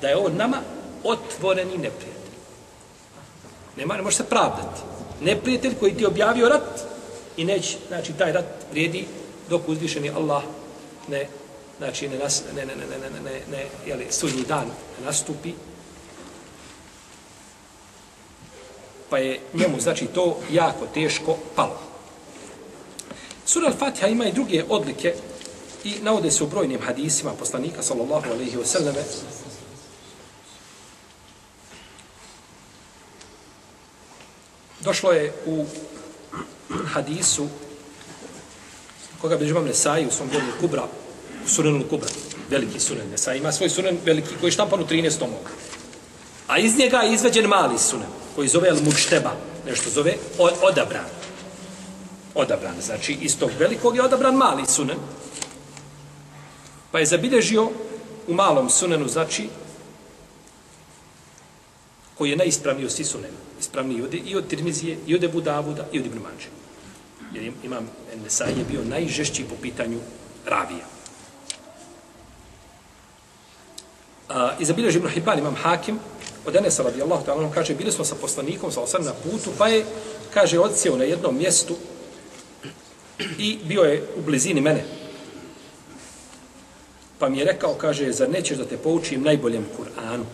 da 0.00 0.08
je 0.08 0.16
on 0.16 0.36
nama 0.36 0.60
otvoreni 1.04 1.72
neprijatelj. 1.72 2.36
Nema, 3.76 3.96
ne 3.96 4.02
može 4.02 4.16
se 4.16 4.24
pravdati. 4.24 4.80
Neprijatelj 5.20 5.74
koji 5.80 5.94
ti 5.94 6.02
je 6.02 6.08
objavio 6.08 6.48
rat 6.48 6.80
i 7.36 7.44
neće, 7.44 7.76
znači 7.88 8.12
taj 8.12 8.32
rat 8.32 8.46
vrijedi 8.70 9.06
dok 9.50 9.68
uzvišeni 9.68 10.10
Allah 10.10 10.42
ne, 11.08 11.28
znači 11.78 12.08
ne, 12.08 12.18
nas, 12.18 12.42
ne, 12.56 12.66
ne, 12.66 12.76
ne, 12.76 12.86
ne, 12.86 13.10
ne, 13.10 13.30
ne, 13.30 13.40
ne 13.50 13.66
jeli, 13.86 14.06
sudnji 14.10 14.42
dan 14.48 14.66
nastupi, 15.04 15.52
pa 19.10 19.18
je 19.18 19.40
njemu, 19.54 19.80
znači, 19.80 20.06
to 20.06 20.40
jako 20.50 20.86
teško 20.94 21.36
palo. 21.56 21.80
Sura 23.46 23.68
Al-Fatiha 23.68 24.08
ima 24.08 24.26
i 24.26 24.32
druge 24.32 24.64
odlike 24.68 25.14
i 25.84 25.94
navode 26.02 26.30
se 26.30 26.44
u 26.44 26.46
brojnim 26.46 26.80
hadisima 26.80 27.32
poslanika, 27.32 27.82
sallallahu 27.82 28.30
alaihi 28.30 28.56
wasallame, 28.56 29.02
Došlo 34.80 35.12
je 35.12 35.32
u 35.46 35.64
hadisu 36.92 37.46
koga 39.20 39.36
bi 39.36 39.48
imam 39.48 39.64
Nesai 39.64 40.06
u 40.06 40.10
svom 40.10 40.28
djelu 40.28 40.44
Kubra, 40.60 40.82
u 41.44 41.48
Sunenu 41.48 41.84
Kubra, 41.90 42.08
veliki 42.50 42.80
Sunen 42.80 43.10
Nesai, 43.10 43.38
ima 43.38 43.52
svoj 43.52 43.68
Sunen 43.68 43.98
veliki 44.04 44.34
koji 44.40 44.48
je 44.48 44.52
štampan 44.52 44.80
u 44.80 44.86
13 44.86 45.18
tomog. 45.18 45.50
A 46.46 46.58
iz 46.58 46.78
njega 46.78 46.96
je 46.96 47.14
izveđen 47.14 47.46
mali 47.46 47.78
Sunen 47.78 48.25
koji 48.36 48.48
zove 48.48 48.68
El 48.68 48.82
Mušteba, 48.84 49.32
nešto 49.66 49.90
zove 49.90 50.14
odabran. 50.62 51.08
Odabran, 52.34 52.74
znači 52.80 53.12
iz 53.20 53.38
tog 53.38 53.50
velikog 53.58 53.96
je 53.96 54.02
odabran 54.02 54.34
mali 54.34 54.66
sunen. 54.66 54.96
Pa 56.90 56.98
je 56.98 57.06
zabilježio 57.06 57.70
u 58.28 58.34
malom 58.34 58.70
Sunanu, 58.70 59.08
znači 59.08 59.48
koji 62.18 62.30
je 62.30 62.36
najispravniji 62.36 62.86
od 62.86 62.92
svih 62.92 63.06
sunena. 63.06 63.36
Ispravniji 63.60 64.02
od, 64.02 64.14
i 64.14 64.36
od 64.36 64.48
Tirmizije, 64.48 64.98
i 65.06 65.14
od 65.14 65.24
Ebu 65.24 65.40
Davuda, 65.40 65.86
i 65.92 66.00
od 66.00 66.06
Ibn 66.06 66.18
Manđe. 66.18 66.48
Jer 67.32 67.52
imam 67.64 67.90
Nesaj 68.24 68.50
je 68.50 68.64
bio 68.70 68.84
najžešći 68.84 69.44
po 69.44 69.54
pitanju 69.62 69.98
ravija. 70.46 70.86
A, 74.28 74.56
I 74.58 74.64
zabilježi 74.64 74.98
Ibn 74.98 75.08
Hibban, 75.08 75.38
imam 75.38 75.54
Hakim, 75.54 75.98
od 76.46 76.56
Enesa 76.56 76.82
radijallahu 76.82 77.26
ta'ala, 77.26 77.44
on 77.44 77.50
kaže, 77.50 77.74
bili 77.74 77.92
smo 77.92 78.04
sa 78.04 78.14
poslanikom, 78.14 78.72
sa 78.72 78.80
osam 78.80 79.04
na 79.04 79.12
putu, 79.12 79.50
pa 79.58 79.68
je, 79.68 79.84
kaže, 80.34 80.58
odsjeo 80.58 80.96
na 80.96 81.04
jednom 81.04 81.38
mjestu 81.38 81.76
i 83.38 83.58
bio 83.64 83.82
je 83.82 84.02
u 84.16 84.22
blizini 84.22 84.60
mene. 84.60 84.84
Pa 87.18 87.28
mi 87.28 87.38
je 87.38 87.44
rekao, 87.44 87.74
kaže, 87.74 88.12
zar 88.12 88.30
nećeš 88.30 88.58
da 88.58 88.64
te 88.64 88.76
poučim 88.76 89.22
najboljem 89.22 89.66
Kur'anu? 89.78 90.24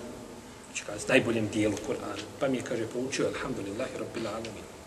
Znači, 0.66 0.84
kaže, 0.86 1.04
najboljem 1.08 1.48
dijelu 1.48 1.76
Kur'ana. 1.88 2.22
Pa 2.40 2.48
mi 2.48 2.56
je, 2.56 2.62
kaže, 2.62 2.86
poučio, 2.86 3.26
alhamdulillahi, 3.26 3.90
rabbil 3.98 4.28
alamin. 4.28 4.81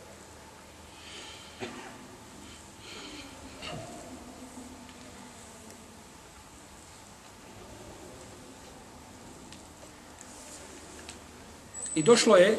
I 11.95 12.03
došlo 12.03 12.35
je 12.35 12.57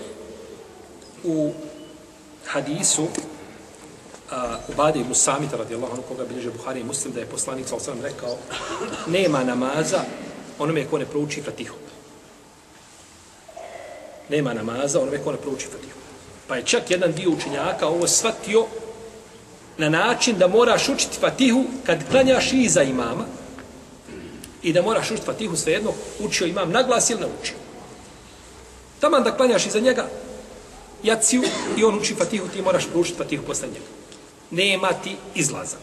u 1.24 1.52
hadisu 2.46 3.02
uh, 3.02 3.10
u 4.68 4.72
Badi 4.76 5.00
ibn 5.00 5.14
Samita 5.14 5.56
radijallahu 5.56 5.92
anhu 5.92 6.04
koga 6.08 6.24
bilježe 6.24 6.50
Buhari 6.50 6.80
i 6.80 6.84
Muslim 6.84 7.12
da 7.14 7.20
je 7.20 7.26
poslanik 7.26 7.68
sa 7.68 7.76
osam 7.76 8.00
rekao 8.02 8.36
nema 9.06 9.44
namaza 9.44 10.00
onome 10.58 10.86
ko 10.90 10.98
ne 10.98 11.06
prouči 11.06 11.42
Fatihu. 11.42 11.76
Nema 14.28 14.54
namaza 14.54 15.00
onome 15.00 15.18
ko 15.18 15.32
ne 15.32 15.38
prouči 15.38 15.66
Fatihu. 15.66 15.98
Pa 16.48 16.56
je 16.56 16.62
čak 16.62 16.90
jedan 16.90 17.12
dio 17.12 17.30
učenjaka 17.30 17.88
ovo 17.88 18.06
shvatio 18.06 18.66
na 19.78 19.88
način 19.88 20.38
da 20.38 20.48
moraš 20.48 20.88
učiti 20.88 21.18
Fatihu 21.20 21.64
kad 21.86 22.10
klanjaš 22.10 22.52
iza 22.52 22.82
imama 22.82 23.24
i 24.62 24.72
da 24.72 24.82
moraš 24.82 25.10
učiti 25.10 25.26
Fatihu 25.26 25.56
svejedno 25.56 25.92
učio 26.20 26.46
imam 26.46 26.70
naglas 26.70 27.10
ili 27.10 27.20
naučio. 27.20 27.65
Taman 29.00 29.22
da 29.22 29.36
klanjaš 29.36 29.66
iza 29.66 29.80
njega 29.80 30.08
jaciju 31.02 31.42
i 31.76 31.84
on 31.84 31.98
uči 31.98 32.14
fatihu, 32.14 32.48
ti 32.48 32.62
moraš 32.62 32.86
proučiti 32.92 33.18
fatihu 33.18 33.44
posle 33.44 33.68
njega. 33.68 33.86
Nema 34.50 34.88
ti 34.92 35.16
izlaza. 35.34 35.76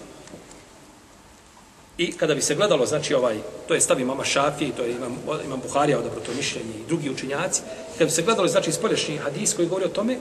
I 1.98 2.12
kada 2.12 2.36
bi 2.36 2.42
se 2.42 2.56
gledalo, 2.56 2.86
znači 2.86 3.14
ovaj, 3.14 3.38
to 3.68 3.74
je 3.74 3.82
stavi 3.82 4.06
mama 4.06 4.24
Šafije, 4.24 4.76
to 4.76 4.84
je 4.84 4.92
imam, 4.92 5.18
imam 5.46 5.60
Buharija 5.60 6.00
odabro 6.00 6.20
to 6.20 6.32
mišljenje 6.38 6.74
i 6.80 6.88
drugi 6.88 7.10
učinjaci, 7.10 7.62
kada 7.94 8.06
bi 8.06 8.12
se 8.12 8.22
gledalo, 8.22 8.48
znači 8.48 8.72
spolješnji 8.72 9.18
hadis 9.18 9.54
koji 9.54 9.68
govori 9.68 9.86
o 9.86 9.90
tome, 9.90 10.18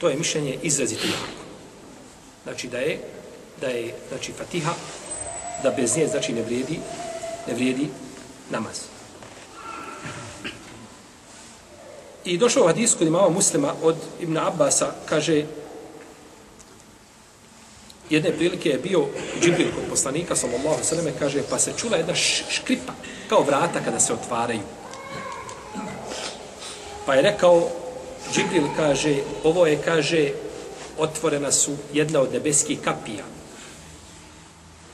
to 0.00 0.08
je 0.08 0.16
mišljenje 0.16 0.58
izrazito 0.62 1.06
jako. 1.06 1.42
Znači 2.44 2.68
da 2.68 2.78
je, 2.78 3.00
da 3.60 3.66
je, 3.66 3.94
znači 4.08 4.32
fatiha, 4.32 4.72
da 5.62 5.70
bez 5.70 5.96
nje, 5.96 6.08
znači 6.08 6.32
ne 6.32 6.42
vrijedi, 6.42 6.78
ne 7.48 7.54
vrijedi 7.54 7.88
namaz. 8.50 8.80
I 12.24 12.38
došao 12.38 12.64
u 12.64 12.66
hadis 12.66 12.94
kod 12.94 13.06
imama 13.06 13.28
muslima 13.28 13.74
od 13.82 13.96
Ibn 14.20 14.38
Abbasa, 14.38 14.94
kaže, 15.08 15.44
jedne 18.10 18.32
prilike 18.32 18.68
je 18.68 18.78
bio 18.78 19.06
Džibril 19.40 19.74
kod 19.74 19.84
poslanika, 19.90 20.36
sallallahu 20.36 20.84
sallam, 20.84 21.06
kaže, 21.18 21.42
pa 21.50 21.58
se 21.58 21.72
čula 21.76 21.96
jedna 21.96 22.14
škripa, 22.50 22.92
kao 23.28 23.42
vrata 23.42 23.80
kada 23.84 24.00
se 24.00 24.12
otvaraju. 24.12 24.60
Pa 27.06 27.14
je 27.14 27.22
rekao, 27.22 27.68
Džibril 28.32 28.68
kaže, 28.76 29.16
ovo 29.44 29.66
je, 29.66 29.82
kaže, 29.84 30.30
otvorena 30.98 31.52
su 31.52 31.72
jedna 31.92 32.20
od 32.20 32.32
nebeskih 32.32 32.80
kapija. 32.80 33.24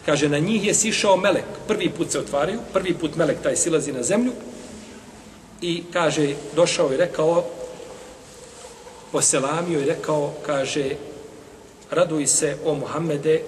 Kaže, 0.06 0.28
na 0.28 0.38
njih 0.38 0.66
je 0.66 0.75
sišao 0.75 1.16
melek. 1.16 1.44
Prvi 1.66 1.90
put 1.90 2.11
se 2.11 2.18
otvaraju, 2.18 2.61
prvi 2.73 2.94
put 2.94 3.16
melek 3.16 3.42
taj 3.42 3.56
silazi 3.56 3.92
na 3.92 4.02
zemlju, 4.02 4.32
i 5.60 5.84
kaže, 5.92 6.34
došao 6.56 6.92
i 6.92 6.96
rekao, 6.96 7.44
poselamio 9.12 9.80
i 9.80 9.84
rekao, 9.84 10.34
kaže, 10.46 10.96
raduj 11.90 12.26
se 12.26 12.56
o 12.64 12.74
Muhammede, 12.74 13.42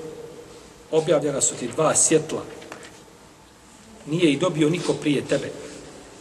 objavljena 0.91 1.41
su 1.41 1.55
ti 1.55 1.69
dva 1.69 1.95
svjetla. 1.95 2.43
Nije 4.07 4.33
i 4.33 4.37
dobio 4.37 4.69
niko 4.69 4.93
prije 4.93 5.25
tebe. 5.25 5.51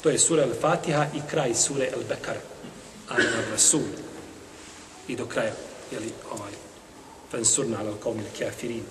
To 0.04 0.10
je 0.10 0.20
sura 0.20 0.46
Al-Fatiha 0.46 1.06
i 1.16 1.22
kraj 1.30 1.56
sure 1.56 1.92
Al-Bekara. 1.98 2.40
Ana 3.10 3.42
Rasul. 3.52 3.82
I 5.08 5.16
do 5.16 5.26
kraja, 5.26 5.54
jeli, 5.92 6.14
ovaj, 6.32 6.52
Fansurna 7.32 7.78
al-Qawmi 7.78 8.22
al-Kafirin. 8.22 8.84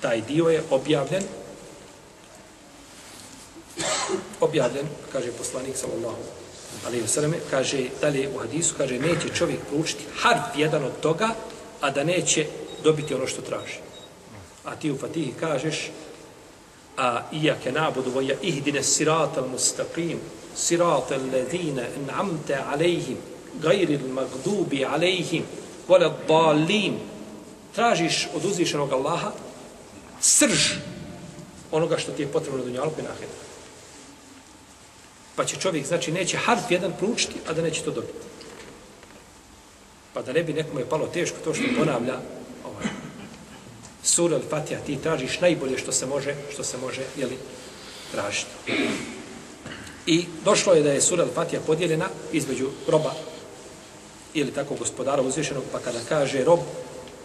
Taj 0.00 0.20
dio 0.20 0.48
je 0.48 0.62
objavljen 0.70 1.22
objavljen, 4.40 4.86
kaže 5.12 5.32
poslanik 5.32 5.76
sallallahu 5.76 6.22
alejhi 6.86 7.02
ve 7.02 7.08
selleme, 7.08 7.36
kaže 7.50 7.88
dalje 8.00 8.28
u 8.34 8.38
hadisu, 8.38 8.74
kaže 8.78 8.98
neće 8.98 9.28
čovjek 9.34 9.60
proučiti 9.70 10.04
harf 10.16 10.42
jedan 10.56 10.84
od 10.84 11.00
toga, 11.00 11.28
a 11.80 11.90
da 11.90 12.04
neće 12.04 12.46
dobiti 12.84 13.14
ono 13.14 13.26
što 13.26 13.42
traži. 13.42 13.78
A 14.64 14.76
ti 14.76 14.90
u 14.90 14.98
Fatihi 14.98 15.32
kažeš 15.40 15.90
a 16.96 17.22
iyyaka 17.32 17.72
na'budu 17.72 18.12
wa 18.12 18.36
ihdina 18.42 18.82
siratal 18.82 19.48
mustaqim 19.48 20.18
siratal 20.54 21.24
ladina 21.32 21.82
an'amta 21.82 22.68
alayhim 22.72 23.16
ghayril 23.62 24.08
maghdubi 24.12 24.84
alayhim 24.84 25.42
wala 25.88 26.12
dallin 26.28 26.98
tražiš 27.74 28.28
od 28.34 28.44
uzvišenog 28.44 28.92
Allaha 28.92 29.32
srž 30.20 30.76
onoga 31.72 31.98
što 31.98 32.12
ti 32.12 32.22
je 32.22 32.28
potrebno 32.28 32.58
na 32.58 32.64
dunjalu 32.64 32.92
i 32.98 33.02
na 33.02 33.08
ahiretu. 33.10 33.51
Pa 35.36 35.44
će 35.44 35.56
čovjek, 35.56 35.86
znači, 35.86 36.12
neće 36.12 36.36
harf 36.36 36.70
jedan 36.70 36.92
proučiti, 36.98 37.34
a 37.48 37.52
da 37.52 37.62
neće 37.62 37.82
to 37.82 37.90
dobiti. 37.90 38.18
Pa 40.12 40.22
da 40.22 40.32
ne 40.32 40.42
bi 40.42 40.52
je 40.52 40.88
palo 40.90 41.06
teško 41.06 41.36
to 41.44 41.54
što 41.54 41.64
ponavlja 41.78 42.18
ovaj, 42.64 42.86
sura 44.02 44.36
ili 44.36 44.44
fatija, 44.50 44.80
ti 44.86 44.98
tražiš 45.02 45.40
najbolje 45.40 45.78
što 45.78 45.92
se 45.92 46.06
može, 46.06 46.34
što 46.52 46.64
se 46.64 46.76
može, 46.78 47.02
jeli, 47.16 47.38
tražiti. 48.12 48.50
I 50.06 50.24
došlo 50.44 50.74
je 50.74 50.82
da 50.82 50.92
je 50.92 51.00
sura 51.00 51.22
ili 51.22 51.32
fatija 51.34 51.60
podijeljena 51.66 52.08
između 52.32 52.68
roba 52.88 53.14
ili 54.34 54.50
tako 54.50 54.74
gospodara 54.74 55.22
uzvišenog, 55.22 55.64
pa 55.72 55.78
kada 55.78 55.98
kaže 56.08 56.44
rob, 56.44 56.60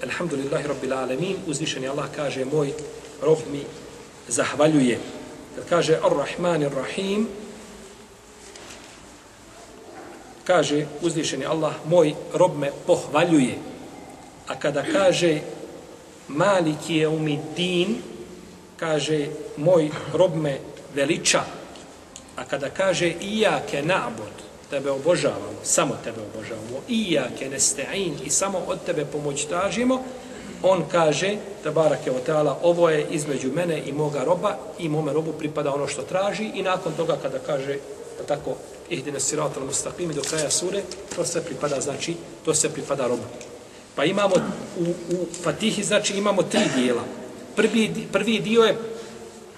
alhamdulillahi 0.04 0.68
rabbil 0.68 0.94
alemin, 0.94 1.36
uzvišeni 1.48 1.88
Allah 1.88 2.06
kaže, 2.16 2.46
moj 2.46 2.74
rob 3.22 3.38
mi 3.52 3.64
zahvaljuje. 4.28 5.00
Kad 5.56 5.70
kaže 5.70 6.00
ar-Rahman 6.04 6.64
ar-Rahim, 6.64 7.28
kaže 10.48 10.86
uzvišeni 11.02 11.46
Allah, 11.46 11.76
moj 11.86 12.14
rob 12.34 12.58
me 12.58 12.72
pohvaljuje. 12.88 13.56
A 14.48 14.56
kada 14.56 14.84
kaže 14.84 15.40
Malik 16.28 16.90
je 16.90 17.08
umidin, 17.08 17.98
kaže 18.80 19.28
moj 19.58 19.90
rob 20.14 20.36
me 20.36 20.60
veliča. 20.96 21.44
A 22.36 22.44
kada 22.44 22.70
kaže 22.70 23.12
Ijake 23.22 23.84
na'bud, 23.84 24.36
tebe 24.70 24.92
obožavamo, 24.92 25.60
samo 25.64 25.98
tebe 26.04 26.22
obožavamo, 26.22 26.80
Ijake 26.88 27.50
nesta'in, 27.50 28.14
i 28.24 28.30
samo 28.30 28.60
od 28.68 28.84
tebe 28.86 29.06
pomoć 29.06 29.46
tražimo, 29.46 30.04
on 30.64 30.84
kaže, 30.92 31.36
tabarake 31.64 32.12
o 32.12 32.20
teala, 32.20 32.60
ovo 32.64 32.90
je 32.90 33.08
između 33.12 33.52
mene 33.52 33.82
i 33.86 33.92
moga 33.92 34.24
roba, 34.24 34.58
i 34.80 34.90
mome 34.90 35.14
robu 35.14 35.34
pripada 35.34 35.74
ono 35.74 35.88
što 35.88 36.02
traži, 36.02 36.52
i 36.56 36.64
nakon 36.64 36.94
toga 36.94 37.18
kada 37.22 37.40
kaže, 37.40 37.78
pa 38.18 38.24
tako, 38.24 38.56
ihdine 38.90 39.20
siratal 39.20 39.64
mustaqimi 39.64 40.14
do 40.14 40.22
kraja 40.22 40.50
sure, 40.50 40.82
to 41.16 41.26
se 41.26 41.44
pripada, 41.46 41.82
znači, 41.82 42.16
to 42.46 42.54
se 42.54 42.70
pripada 42.74 43.08
robu. 43.08 43.24
Pa 43.96 44.06
imamo 44.06 44.36
u, 44.80 44.84
u 44.90 45.28
Fatihi, 45.44 45.84
znači, 45.84 46.14
imamo 46.14 46.44
tri 46.44 46.62
dijela. 46.76 47.04
Prvi, 47.56 48.08
prvi 48.12 48.40
dio 48.40 48.64
je, 48.64 48.78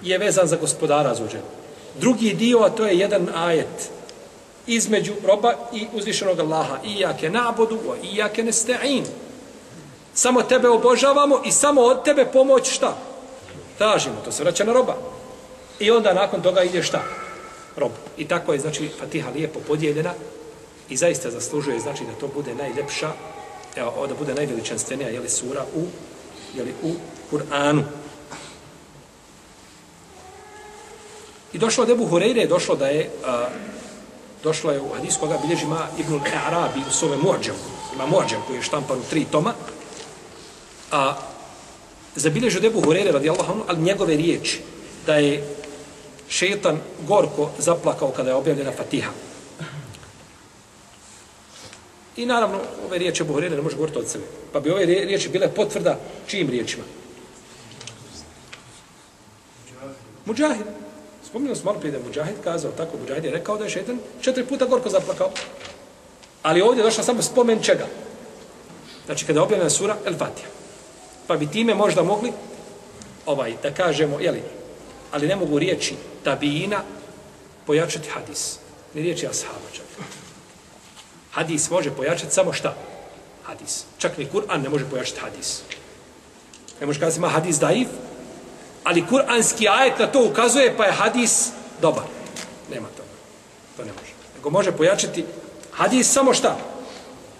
je 0.02 0.18
vezan 0.18 0.46
za 0.46 0.56
gospodara 0.56 1.14
zuđen. 1.14 1.42
Drugi 2.00 2.34
dio, 2.34 2.58
a 2.58 2.70
to 2.70 2.86
je 2.86 2.98
jedan 2.98 3.28
ajet, 3.34 3.90
između 4.66 5.12
roba 5.26 5.54
i 5.72 5.86
uzvišenog 5.92 6.40
Allaha. 6.40 6.78
Iyake 6.84 7.30
na'budu 7.30 7.78
wa 7.88 7.96
iyake 8.02 8.44
nesta'in. 8.44 9.04
Samo 10.14 10.42
tebe 10.42 10.68
obožavamo 10.68 11.42
i 11.44 11.52
samo 11.52 11.80
od 11.80 12.04
tebe 12.04 12.26
pomoć 12.32 12.70
šta? 12.70 12.96
Tražimo, 13.78 14.16
to 14.24 14.32
se 14.32 14.42
vraća 14.42 14.64
na 14.64 14.72
roba. 14.72 14.96
I 15.78 15.90
onda 15.90 16.14
nakon 16.14 16.42
toga 16.42 16.62
ide 16.62 16.82
šta? 16.82 17.02
Rob. 17.76 17.92
I 18.16 18.28
tako 18.28 18.52
je, 18.52 18.58
znači, 18.58 18.88
Fatiha 18.98 19.30
lijepo 19.30 19.60
podijeljena 19.66 20.14
i 20.88 20.96
zaista 20.96 21.30
zaslužuje, 21.30 21.80
znači, 21.80 22.04
da 22.04 22.12
to 22.12 22.28
bude 22.34 22.54
najljepša, 22.54 23.12
evo, 23.76 24.06
da 24.06 24.14
bude 24.14 24.34
najveličanstvenija, 24.34 25.08
jeli, 25.08 25.28
sura 25.28 25.64
u, 25.76 25.86
jeli, 26.54 26.74
u 26.82 26.94
Kur'anu. 27.30 27.82
I 31.52 31.58
došlo 31.58 31.84
od 31.84 31.90
Ebu 31.90 32.06
Hureyre, 32.06 32.48
došlo 32.48 32.76
da 32.76 32.86
je, 32.88 33.10
a, 33.24 33.48
došlo 34.42 34.72
je 34.72 34.80
u 34.80 34.88
hadis 34.94 35.16
koga 35.16 35.38
bilježi 35.42 35.64
ima 35.64 35.88
Ibn 35.98 36.12
al-Arabi 36.12 36.88
u 36.88 36.92
svome 36.92 37.16
Mođem, 37.16 37.54
ima 37.94 38.06
Mođem 38.06 38.40
koji 38.46 38.56
je 38.56 38.62
štampan 38.62 38.98
u 38.98 39.10
tri 39.10 39.24
toma, 39.24 39.54
a 40.90 41.16
zabilježi 42.14 42.58
od 42.58 42.64
Ebu 42.64 42.80
Hureyre 42.80 43.12
radijallahu 43.12 43.52
anhu, 43.52 43.64
ali 43.68 43.82
njegove 43.82 44.16
riječi, 44.16 44.60
da 45.06 45.14
je 45.14 45.59
šetan 46.30 46.78
gorko 47.08 47.50
zaplakao 47.58 48.10
kada 48.10 48.30
je 48.30 48.34
objavljena 48.34 48.72
Fatiha. 48.76 49.10
I 52.16 52.26
naravno, 52.26 52.58
ove 52.86 52.98
riječi 52.98 53.22
Ebu 53.22 53.32
Hurere 53.32 53.56
ne 53.56 53.62
može 53.62 53.76
govoriti 53.76 53.98
od 53.98 54.08
sebe. 54.08 54.24
Pa 54.52 54.60
bi 54.60 54.70
ove 54.70 54.86
riječi 54.86 55.28
bile 55.28 55.54
potvrda 55.54 55.98
čijim 56.26 56.50
riječima? 56.50 56.84
Muđahid. 60.26 60.66
Spominjamo 61.26 61.56
smo 61.56 61.64
malo 61.64 61.80
prije 61.80 61.92
da 61.92 61.98
je 61.98 62.04
Mujahid 62.04 62.36
kazao, 62.44 62.72
tako 62.72 62.98
Mujahid 62.98 63.24
je 63.24 63.30
rekao 63.30 63.56
da 63.56 63.64
je 63.64 63.70
šetan 63.70 63.98
četiri 64.20 64.44
puta 64.44 64.64
gorko 64.64 64.88
zaplakao. 64.88 65.30
Ali 66.42 66.62
ovdje 66.62 66.80
je 66.80 66.84
došla 66.84 67.04
samo 67.04 67.22
spomen 67.22 67.62
čega. 67.62 67.86
Znači 69.06 69.26
kada 69.26 69.38
je 69.38 69.42
objavljena 69.42 69.70
sura 69.70 69.96
El 70.06 70.14
Fatiha. 70.14 70.48
Pa 71.26 71.36
bi 71.36 71.50
time 71.50 71.74
možda 71.74 72.02
mogli 72.02 72.32
ovaj 73.26 73.54
da 73.62 73.70
kažemo, 73.70 74.20
jeli, 74.20 74.42
ali 75.10 75.26
ne 75.26 75.36
mogu 75.36 75.58
riječi 75.58 75.94
tabijina 76.24 76.82
pojačati 77.66 78.08
hadis. 78.08 78.58
Ne 78.94 79.02
riječi 79.02 79.26
ashaba 79.26 79.70
čak. 79.72 79.84
Hadis 81.30 81.70
može 81.70 81.90
pojačati 81.90 82.34
samo 82.34 82.52
šta? 82.52 82.74
Hadis. 83.42 83.84
Čak 83.98 84.18
ni 84.18 84.28
Kur'an 84.32 84.62
ne 84.62 84.68
može 84.68 84.84
pojačati 84.90 85.20
hadis. 85.20 85.62
Ne 86.80 86.86
može 86.86 87.00
kazati 87.00 87.18
ima 87.18 87.28
hadis 87.28 87.58
daif, 87.58 87.88
ali 88.84 89.06
kuranski 89.06 89.68
ajet 89.68 89.98
na 89.98 90.06
to 90.06 90.26
ukazuje, 90.26 90.76
pa 90.76 90.84
je 90.84 90.92
hadis 90.92 91.48
dobar. 91.80 92.04
Nema 92.70 92.88
to. 92.96 93.02
To 93.76 93.84
ne 93.84 93.92
može. 93.92 94.12
Nego 94.36 94.50
može 94.50 94.72
pojačati 94.72 95.24
hadis 95.72 96.12
samo 96.12 96.34
šta? 96.34 96.56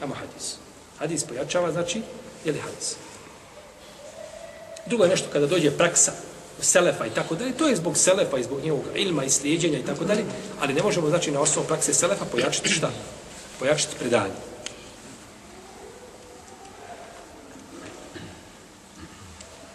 Samo 0.01 0.15
hadis. 0.15 0.57
Hadis 0.99 1.25
pojačava, 1.25 1.73
znači, 1.73 2.03
je 2.45 2.53
li 2.53 2.59
hadis? 2.59 2.97
Drugo 4.87 5.05
je 5.05 5.11
nešto 5.11 5.29
kada 5.33 5.47
dođe 5.47 5.71
praksa 5.71 6.13
selefa 6.61 7.07
i 7.07 7.11
tako 7.11 7.35
dalje, 7.35 7.53
to 7.53 7.69
je 7.69 7.77
zbog 7.77 7.97
selefa 7.97 8.39
i 8.39 8.43
zbog 8.43 8.61
njegovog 8.63 8.85
ilma 8.95 9.25
i 9.25 9.31
slijedjenja 9.31 9.79
i 9.79 9.85
tako 9.85 10.05
dalje, 10.05 10.25
ali 10.61 10.75
ne 10.75 10.83
možemo, 10.83 11.09
znači, 11.09 11.31
na 11.31 11.41
osnovu 11.41 11.67
prakse 11.69 11.95
selefa 11.95 12.25
pojačati 12.25 12.69
šta? 12.69 12.91
Pojačati 13.59 13.97
predanje. 13.99 14.35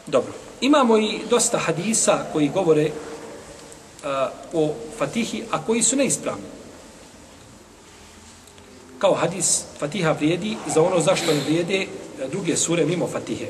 Dobro. 0.08 0.34
Imamo 0.62 0.98
i 0.98 1.20
dosta 1.30 1.58
hadisa 1.58 2.26
koji 2.34 2.50
govore 2.50 2.86
uh, 2.86 4.10
o 4.54 4.74
Fatihi, 4.98 5.44
a 5.52 5.66
koji 5.66 5.84
su 5.84 5.96
neispravni. 5.96 6.44
Kao 9.00 9.14
hadis 9.14 9.64
Fatiha 9.80 10.12
vrijedi 10.12 10.58
za 10.74 10.82
ono 10.82 11.00
zašto 11.00 11.34
ne 11.34 11.40
vrijede 11.40 11.88
uh, 11.88 12.32
druge 12.32 12.58
sure 12.58 12.86
mimo 12.86 13.08
Fatihe. 13.08 13.48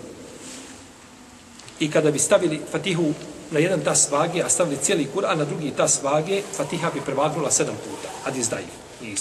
I 1.80 1.92
kada 1.92 2.12
bi 2.12 2.20
stavili 2.20 2.62
Fatihu 2.72 3.14
na 3.52 3.60
jedan 3.60 3.82
tas 3.82 4.12
vage, 4.12 4.42
a 4.42 4.50
stavili 4.50 4.78
cijeli 4.82 5.08
Kur'an 5.16 5.38
na 5.38 5.46
drugi 5.46 5.72
tas 5.72 6.04
vage, 6.04 6.42
Fatiha 6.58 6.92
bi 6.94 7.02
prevagnula 7.02 7.52
sedam 7.52 7.76
puta. 7.76 8.10
Hadis 8.24 8.50
daji, 8.50 8.66
nije. 9.02 9.16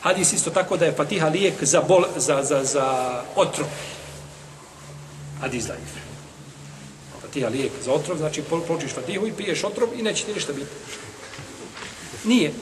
Hadis 0.00 0.32
isto 0.32 0.50
tako 0.50 0.76
da 0.76 0.84
je 0.84 0.92
Fatiha 0.92 1.28
lijek 1.28 1.64
za, 1.64 1.80
bol, 1.80 2.04
za, 2.16 2.42
za, 2.42 2.64
za 2.64 3.22
otrov. 3.36 3.66
Hadis 5.40 5.66
daji. 5.66 5.80
fatiha 7.20 7.48
lijek 7.48 7.72
za 7.84 7.92
otrov, 7.92 8.18
znači 8.18 8.42
položiš 8.42 8.92
fatihu 8.92 9.26
i 9.26 9.32
piješ 9.32 9.64
otrov 9.64 9.88
i 9.94 10.02
neće 10.02 10.24
ti 10.24 10.34
ništa 10.34 10.52
biti. 10.52 10.70
Nije. 12.24 12.52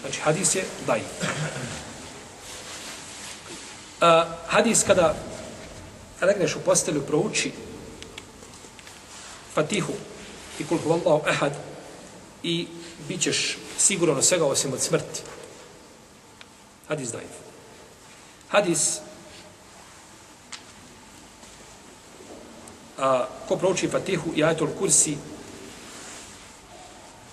Znači 0.00 0.20
hadis 0.20 0.54
je 0.54 0.64
daji. 0.86 1.02
Uh, 4.00 4.08
hadis 4.46 4.82
kada 4.86 5.14
legneš 6.20 6.56
u 6.56 6.60
postelju, 6.60 7.02
prouči 7.02 7.52
fatihu 9.54 9.92
i 10.58 10.64
kul 10.64 10.78
huvallahu 10.78 11.28
ehad 11.28 11.52
i 12.42 12.66
bit 13.08 13.20
ćeš 13.20 13.56
sigurno 13.78 14.22
svega 14.22 14.46
osim 14.46 14.72
od 14.72 14.80
smrti. 14.80 15.22
Hadis 16.88 17.12
daj. 17.12 17.24
Hadis 18.48 19.00
a, 22.98 23.26
ko 23.48 23.56
prouči 23.56 23.88
Fatihu 23.88 24.32
i 24.36 24.44
Ajatul 24.44 24.68
Kursi 24.78 25.16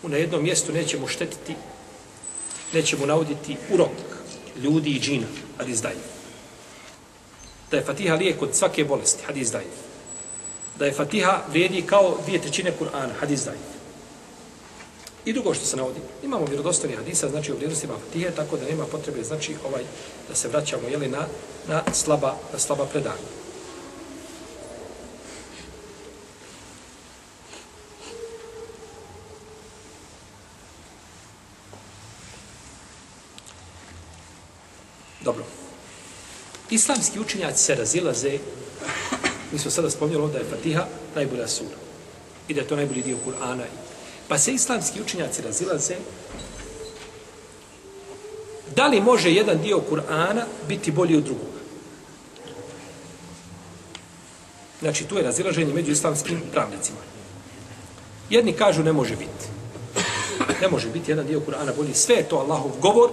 u 0.03 0.09
na 0.09 0.17
jednom 0.17 0.43
mjestu 0.43 0.73
neće 0.73 0.99
mu 0.99 1.07
štetiti, 1.07 1.55
neće 2.73 2.97
mu 2.97 3.05
nauditi 3.05 3.57
urok 3.71 3.91
ljudi 4.57 4.89
i 4.89 4.99
džina, 4.99 5.27
hadis 5.57 5.81
daif. 5.81 6.01
Da 7.71 7.77
je 7.77 7.83
Fatiha 7.83 8.15
lijek 8.15 8.41
od 8.41 8.55
svake 8.55 8.83
bolesti, 8.83 9.23
hadis 9.25 9.51
daif. 9.51 9.90
Da 10.79 10.85
je 10.85 10.93
Fatiha 10.93 11.41
vrijedi 11.49 11.81
kao 11.81 12.17
dvije 12.25 12.41
trećine 12.41 12.73
Kur'ana, 12.79 13.13
hadis 13.19 13.43
daje. 13.45 13.57
I 15.25 15.33
drugo 15.33 15.53
što 15.53 15.65
se 15.65 15.77
navodi, 15.77 15.99
imamo 16.23 16.45
vjerodostojni 16.45 16.95
hadisa, 16.95 17.29
znači 17.29 17.51
u 17.51 17.55
vrijednostima 17.55 17.93
Fatihe, 18.05 18.31
tako 18.31 18.57
da 18.57 18.65
nema 18.65 18.85
potrebe, 18.85 19.23
znači 19.23 19.55
ovaj, 19.65 19.83
da 20.29 20.35
se 20.35 20.47
vraćamo 20.47 20.87
jeli, 20.87 21.07
na, 21.07 21.27
na, 21.67 21.83
slaba, 21.93 22.35
na 22.53 22.59
slaba 22.59 22.85
predanja. 22.85 23.41
Dobro. 35.21 35.43
Islamski 36.69 37.19
učenjaci 37.19 37.63
se 37.63 37.75
razilaze, 37.75 38.39
mi 39.51 39.59
smo 39.59 39.71
sada 39.71 39.89
spomnjali 39.89 40.31
da 40.31 40.37
je 40.37 40.49
Fatiha 40.49 40.85
najbolja 41.15 41.47
sura. 41.47 41.77
I 42.47 42.53
da 42.53 42.61
je 42.61 42.67
to 42.67 42.75
najbolji 42.75 43.01
dio 43.01 43.17
Kur'ana. 43.25 43.63
Pa 44.27 44.37
se 44.37 44.51
islamski 44.51 45.01
učenjaci 45.01 45.41
razilaze 45.41 45.95
da 48.75 48.87
li 48.87 49.01
može 49.01 49.31
jedan 49.31 49.61
dio 49.61 49.81
Kur'ana 49.89 50.43
biti 50.67 50.91
bolji 50.91 51.17
od 51.17 51.23
drugog. 51.23 51.51
Znači, 54.79 55.03
tu 55.03 55.17
je 55.17 55.23
razilaženje 55.23 55.73
među 55.73 55.91
islamskim 55.91 56.41
pravnicima. 56.51 56.97
Jedni 58.29 58.53
kažu 58.53 58.83
ne 58.83 58.93
može 58.93 59.15
biti. 59.15 59.45
Ne 60.61 60.67
može 60.67 60.89
biti 60.89 61.11
jedan 61.11 61.27
dio 61.27 61.39
Kur'ana 61.39 61.75
bolji. 61.77 61.93
Sve 61.93 62.15
je 62.15 62.29
to 62.29 62.37
Allahov 62.37 62.71
govor 62.81 63.09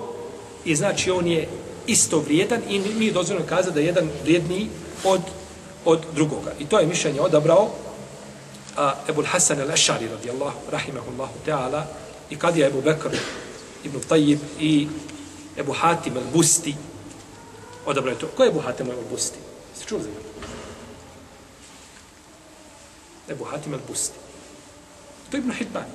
i 0.65 0.77
znači 0.77 1.11
on 1.11 1.27
je 1.27 1.49
isto 1.87 2.19
vrijedan 2.19 2.61
i 2.69 2.79
mi 2.79 3.07
je 3.07 3.13
dozvoljeno 3.13 3.47
kazati 3.47 3.75
da 3.75 3.81
je 3.81 3.87
jedan 3.87 4.09
vrijedniji 4.23 4.69
od, 5.05 5.21
od 5.89 6.05
drugoga. 6.15 6.53
I 6.59 6.67
to 6.67 6.79
je 6.79 6.87
mišljenje 6.87 7.21
odabrao 7.21 7.71
a, 8.77 8.95
Ebul 9.09 9.25
Hasan 9.25 9.59
al-Ašari 9.59 10.09
radijallahu 10.09 10.59
rahimahullahu 10.71 11.33
ta'ala 11.47 11.87
i 12.31 12.37
kad 12.37 12.57
je 12.57 12.67
Ebu 12.67 12.83
Bekr 12.83 13.17
ibn 13.85 14.01
Tayyib 14.09 14.39
i 14.61 14.89
Ebu 15.57 15.73
Hatim 15.73 16.15
al-Busti 16.15 16.75
odabrao 17.87 18.13
je 18.13 18.19
to. 18.19 18.29
Ko 18.37 18.45
je 18.45 18.49
Ebu 18.49 18.61
Hatim 18.61 18.87
al-Busti? 18.87 19.41
Se 19.79 19.85
čuli 19.85 20.03
za 20.03 20.09
njega? 20.09 20.21
Ebu 23.29 23.45
Hatim 23.45 23.73
al-Busti. 23.73 24.19
To 25.31 25.37
je 25.37 25.41
Ibn 25.41 25.53
Hibban. 25.53 25.89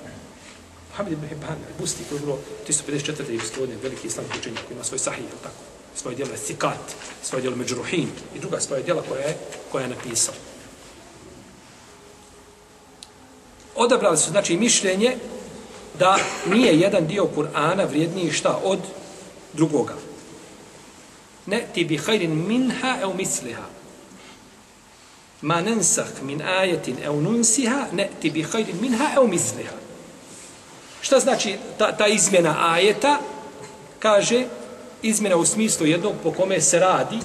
Muhammed 0.90 1.14
ibn 1.14 1.28
Hibban, 1.28 1.58
al-Busti 1.70 2.04
koji 2.10 2.18
je 2.18 2.26
bilo 2.26 2.40
354. 2.68 3.60
godine, 3.60 3.78
veliki 3.84 4.08
islamski 4.08 4.40
učenjak, 4.40 4.66
koji 4.66 4.76
ima 4.76 4.84
svoj 4.84 5.00
sahih, 5.00 5.24
je 5.24 5.42
tako? 5.44 5.64
Svoje 5.96 6.16
djelo 6.16 6.32
je 6.32 6.38
Thikat, 6.38 6.96
svoje 7.24 7.42
djelo 7.42 7.56
Međuruhin 7.56 8.10
i 8.36 8.40
druga 8.40 8.60
svoje 8.60 8.84
djela 8.84 9.02
koja 9.10 9.22
je, 9.22 9.38
koja 9.72 9.84
je 9.84 9.90
napisao. 9.90 10.34
Odabrali 13.76 14.18
su, 14.18 14.30
znači, 14.30 14.58
mišljenje 14.58 15.18
da 16.00 16.18
nije 16.46 16.80
jedan 16.80 17.08
dio 17.08 17.28
Kur'ana 17.36 17.90
vrijedniji 17.90 18.32
šta 18.32 18.60
od 18.64 18.80
drugoga. 19.54 19.94
Ne 21.46 21.68
ti 21.74 21.86
bi 21.86 21.98
hajrin 21.98 22.48
minha 22.48 22.98
eu 23.02 23.14
misliha. 23.14 23.64
Ma 25.42 25.62
nensah 25.62 26.08
min 26.22 26.42
ajetin 26.42 26.98
eu 27.04 27.22
nunsiha, 27.22 27.86
ne 27.92 28.10
ti 28.22 28.30
bi 28.30 28.44
hajrin 28.44 28.82
minha 28.82 29.10
eu 29.16 29.28
misliha. 29.28 29.76
Šta 31.02 31.20
znači 31.20 31.58
ta, 31.78 31.92
ta 31.98 32.08
izmjena 32.08 32.74
ajeta? 32.74 33.20
Kaže, 34.00 34.46
izmjena 35.04 35.36
u 35.38 35.46
smislu 35.46 35.86
jednog 35.86 36.14
po 36.24 36.32
kome 36.32 36.62
se 36.62 36.80
radi, 36.80 37.20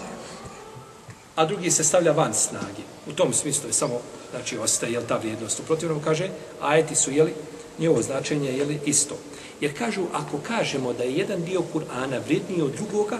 a 1.36 1.44
drugi 1.44 1.70
se 1.70 1.84
stavlja 1.84 2.12
van 2.12 2.34
snage. 2.34 2.82
U 3.06 3.12
tom 3.12 3.32
smislu 3.32 3.68
je 3.68 3.72
samo, 3.72 4.00
znači, 4.30 4.58
ostaje, 4.58 4.92
jel, 4.92 5.02
ta 5.08 5.16
vrijednost. 5.16 5.60
U 5.60 5.62
protivnom 5.62 6.02
kaže, 6.04 6.30
ajeti 6.60 6.94
su, 6.94 7.10
jeli, 7.10 7.34
njevo 7.78 8.02
značenje, 8.02 8.50
jeli, 8.50 8.80
isto. 8.84 9.14
Jer 9.60 9.78
kažu, 9.78 10.02
ako 10.12 10.38
kažemo 10.38 10.92
da 10.92 11.04
je 11.04 11.14
jedan 11.14 11.44
dio 11.44 11.62
Kur'ana 11.74 12.20
vrijedniji 12.26 12.62
od 12.62 12.72
drugoga, 12.72 13.18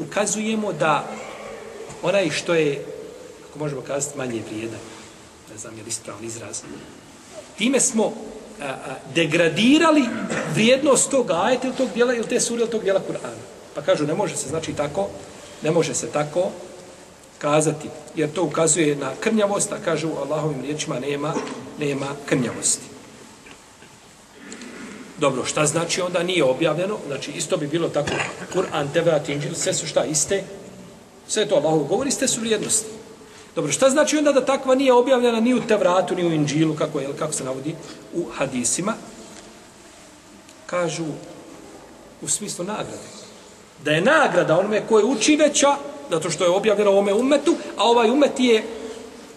ukazujemo 0.00 0.72
da 0.72 1.08
onaj 2.02 2.30
što 2.30 2.54
je, 2.54 2.84
ako 3.50 3.58
možemo 3.58 3.80
kazati, 3.80 4.18
manje 4.18 4.42
vrijedan, 4.50 4.80
ne 5.52 5.58
znam 5.58 5.76
je 5.76 5.82
li 5.82 5.88
ispravni 5.88 6.26
izraz, 6.26 6.62
time 7.58 7.80
smo 7.80 8.04
a, 8.60 8.64
a, 8.64 8.94
degradirali 9.14 10.02
vrijednost 10.54 11.10
tog 11.10 11.30
ajeta 11.30 11.66
ili 11.66 11.76
tog 11.76 11.88
dijela, 11.94 12.14
ili 12.14 12.26
te 12.26 12.40
sure 12.40 12.62
ili 12.62 12.70
tog 12.70 12.82
dijela 12.82 13.00
Kur'ana. 13.00 13.51
Pa 13.74 13.82
kažu, 13.82 14.06
ne 14.06 14.14
može 14.14 14.36
se, 14.36 14.48
znači 14.48 14.72
tako, 14.72 15.08
ne 15.62 15.70
može 15.70 15.94
se 15.94 16.10
tako 16.10 16.50
kazati, 17.38 17.88
jer 18.16 18.32
to 18.32 18.42
ukazuje 18.42 18.96
na 18.96 19.10
krnjavost, 19.20 19.72
a 19.72 19.78
kažu 19.84 20.08
u 20.08 20.16
Allahovim 20.16 20.62
riječima 20.62 20.98
nema, 20.98 21.34
nema 21.78 22.06
krnjavosti. 22.26 22.92
Dobro, 25.18 25.44
šta 25.44 25.66
znači 25.66 26.00
onda 26.00 26.22
nije 26.22 26.44
objavljeno? 26.44 26.98
Znači, 27.06 27.30
isto 27.30 27.56
bi 27.56 27.66
bilo 27.66 27.88
tako, 27.88 28.10
Kur'an, 28.54 28.92
Tevrat, 28.92 29.28
Inđil, 29.28 29.54
sve 29.54 29.74
su 29.74 29.86
šta 29.86 30.04
iste? 30.04 30.44
Sve 31.28 31.48
to 31.48 31.54
Allahov 31.54 31.84
govori, 31.84 32.10
ste 32.10 32.28
su 32.28 32.40
vrijednosti. 32.40 32.88
Dobro, 33.54 33.72
šta 33.72 33.90
znači 33.90 34.16
onda 34.16 34.32
da 34.32 34.44
takva 34.44 34.74
nije 34.74 34.92
objavljena 34.92 35.40
ni 35.40 35.54
u 35.54 35.60
Tevratu, 35.60 36.14
ni 36.14 36.24
u 36.24 36.32
Inđilu, 36.32 36.74
kako, 36.74 37.00
je, 37.00 37.08
kako 37.18 37.32
se 37.32 37.44
navodi 37.44 37.74
u 38.14 38.24
hadisima? 38.34 38.94
Kažu 40.66 41.04
u 42.22 42.28
smislu 42.28 42.64
nagrade. 42.64 43.21
Da 43.84 43.90
je 43.90 44.00
nagrada 44.00 44.58
onome 44.58 44.82
koje 44.88 45.04
uči 45.04 45.36
veća, 45.36 45.76
zato 46.10 46.30
što 46.30 46.44
je 46.44 46.50
objavljeno 46.50 46.92
u 46.92 46.98
ome 46.98 47.14
umetu, 47.14 47.54
a 47.76 47.84
ovaj 47.84 48.10
umet 48.10 48.40
je 48.40 48.64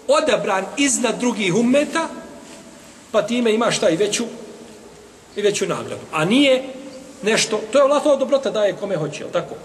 odabran 0.08 0.66
iznad 0.78 1.20
drugih 1.20 1.56
umeta, 1.56 2.10
pa 3.12 3.22
time 3.22 3.54
ima 3.54 3.72
šta 3.72 3.90
i 3.90 3.96
veću 3.96 4.24
i 5.36 5.42
veću 5.42 5.68
nagradu. 5.68 6.02
A 6.12 6.26
nije 6.26 6.64
nešto, 7.22 7.62
to 7.72 7.78
je 7.78 7.84
Allahova 7.84 8.16
dobrota 8.16 8.50
daje 8.50 8.76
kome 8.76 8.96
hoće, 8.96 9.24
je 9.24 9.32
tako? 9.32 9.56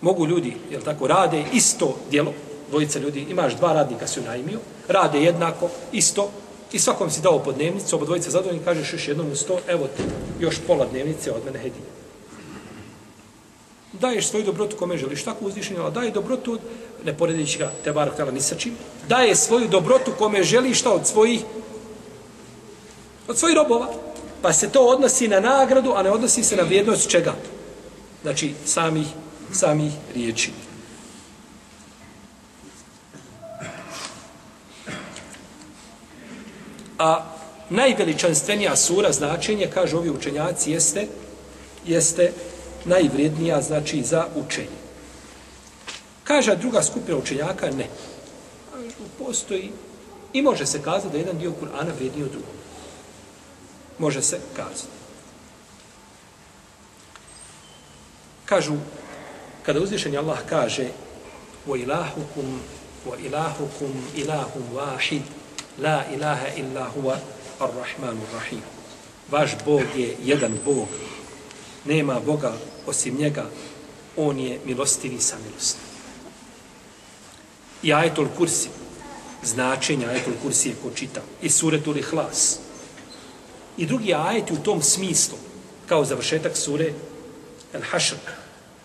Mogu 0.00 0.26
ljudi, 0.26 0.56
jel 0.70 0.82
tako, 0.82 1.06
rade 1.06 1.44
isto 1.52 1.96
djelo, 2.10 2.32
dvojica 2.70 2.98
ljudi, 2.98 3.26
imaš 3.30 3.54
dva 3.54 3.72
radnika 3.72 4.06
se 4.06 4.20
unajmio, 4.20 4.58
rade 4.88 5.22
jednako, 5.22 5.68
isto, 5.92 6.30
i 6.72 6.78
svakom 6.78 7.10
si 7.10 7.20
dao 7.20 7.38
po 7.38 7.52
dnevnicu, 7.52 7.96
oba 7.96 8.04
dvojica 8.04 8.30
zadovoljni, 8.30 8.64
kažeš 8.64 8.92
još 8.92 9.08
jednom 9.08 9.32
u 9.32 9.36
sto, 9.36 9.58
evo 9.68 9.86
ti, 9.96 10.02
još 10.40 10.56
pola 10.66 10.86
dnevnice 10.90 11.32
od 11.32 11.44
mene 11.44 11.58
hedije. 11.58 11.84
Daješ 13.92 14.28
svoju 14.28 14.44
dobrotu 14.44 14.76
kome 14.76 14.96
želiš, 14.96 15.24
tako 15.24 15.44
uzvišenje, 15.44 15.80
ali 15.80 15.92
daje 15.92 16.10
dobrotu, 16.10 16.58
ne 17.04 17.16
poredići 17.16 17.58
ga, 17.58 17.70
te 17.84 17.92
barak 17.92 18.16
tela 18.16 18.30
ni 18.30 18.40
sa 18.40 18.54
čim, 18.54 18.74
daje 19.08 19.36
svoju 19.36 19.68
dobrotu 19.68 20.12
kome 20.18 20.42
želiš, 20.42 20.78
šta 20.78 20.92
od 20.92 21.06
svojih 21.06 21.40
Od 23.28 23.38
svojih 23.38 23.56
robova. 23.56 23.88
Pa 24.42 24.52
se 24.52 24.68
to 24.70 24.86
odnosi 24.86 25.28
na 25.28 25.40
nagradu, 25.40 25.92
a 25.92 26.02
ne 26.02 26.10
odnosi 26.10 26.42
se 26.44 26.56
na 26.56 26.62
vrijednost 26.62 27.10
čega? 27.10 27.34
Znači, 28.22 28.54
samih, 28.64 29.06
samih 29.52 29.92
riječi. 30.14 30.50
A 36.98 37.24
najveličanstvenija 37.70 38.76
sura 38.76 39.12
značenje, 39.12 39.70
kažu 39.74 39.96
ovi 39.96 40.10
učenjaci, 40.10 40.70
jeste, 40.70 41.06
jeste 41.86 42.32
najvrijednija, 42.84 43.62
znači, 43.62 44.02
za 44.02 44.26
učenje. 44.36 44.78
Kaže 46.24 46.56
druga 46.56 46.82
skupina 46.82 47.16
učenjaka, 47.16 47.70
ne. 47.70 47.88
Postoji 49.18 49.70
i 50.32 50.42
može 50.42 50.66
se 50.66 50.82
kazati 50.82 51.12
da 51.12 51.18
jedan 51.18 51.38
dio 51.38 51.52
Kur'ana 51.62 51.92
vrijedniji 51.96 52.24
od 52.24 52.30
drugog 52.30 52.56
može 53.98 54.22
se 54.22 54.40
kazati. 54.56 54.96
Kažu, 58.44 58.74
kada 59.62 59.80
uzvišen 59.80 60.16
Allah 60.16 60.38
kaže 60.48 60.88
wa 61.66 61.82
ilahukum 61.82 62.60
wa 63.06 63.16
ilahukum 63.26 63.92
ilahum 64.16 64.62
wahid 64.74 65.22
la 65.78 66.04
ilaha 66.14 66.46
illa 66.56 66.90
huwa 66.94 67.18
ar-rahmanu 67.60 68.20
rahim 68.34 68.62
vaš 69.30 69.50
Bog 69.64 69.82
je 69.96 70.16
jedan 70.24 70.58
Bog. 70.64 70.88
Nema 71.84 72.20
Boga 72.20 72.52
osim 72.86 73.16
njega. 73.16 73.44
On 74.16 74.38
je 74.38 74.60
milostivi 74.64 75.20
sa 75.20 75.36
milosti 75.46 75.96
i 77.82 77.92
ajetul 77.92 78.28
kursi 78.36 78.68
značenja 79.42 80.08
ajetul 80.08 80.32
kursi 80.42 80.68
je 80.68 80.74
ko 80.82 80.90
čita. 80.90 81.20
I 81.42 81.50
suretul 81.50 81.96
ihlas. 81.96 82.58
I 83.76 83.86
drugi 83.86 84.14
ajeti 84.14 84.52
u 84.52 84.56
tom 84.56 84.82
smislu, 84.82 85.38
kao 85.86 86.04
završetak 86.04 86.56
sure 86.56 86.92
Al-Hashr, 87.74 88.16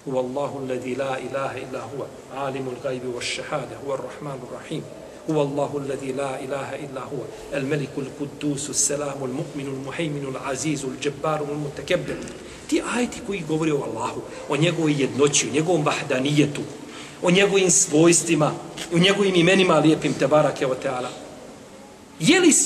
Huwa 0.05 0.19
Allahu 0.19 0.57
alladhi 0.57 0.95
la 0.95 1.19
ilaha 1.19 1.57
illa 1.57 1.81
huwa, 1.81 2.07
alimul 2.35 2.75
gajbi 2.83 3.07
wa 3.07 3.21
shahada, 3.21 3.77
huwa 3.85 3.97
ar-Rahmanu 3.97 4.47
rahim 4.53 4.83
هو 5.31 5.41
الله 5.41 5.81
الذي 5.85 6.11
لا 6.11 6.39
إله 6.39 6.75
إلا 6.75 7.01
هو 7.01 7.21
الملك 7.53 7.89
القدوس 7.97 8.69
السلام 8.69 9.23
المؤمن 9.23 9.67
المهيمن 9.73 10.35
العزيز 10.35 10.85
الجبار 10.85 11.39
المتكبر 11.41 11.45
al-Muhayminu 11.45 11.45
al-Azizu, 11.45 11.45
al-Jabbaru 11.45 11.45
al-Mutakabbir. 11.45 12.17
Ti 12.67 12.81
ajeti 12.95 13.19
koji 13.27 13.43
govore 13.47 13.73
o 13.73 13.83
Allahu, 13.83 14.21
o 14.49 14.57
njegovoj 14.57 15.01
jednoći, 15.01 15.47
o 15.47 15.53
njegovom 15.53 15.85
vahdanijetu, 15.85 16.61
o 17.21 17.31
njegovim 17.31 17.71
svojstvima, 17.71 18.51
o 18.93 18.97
njegovim 18.97 19.35
imenima 19.35 19.79
lijepim 19.79 20.13
te 20.13 20.27
barake 20.27 20.67
o 20.67 20.75
teala. 20.75 21.09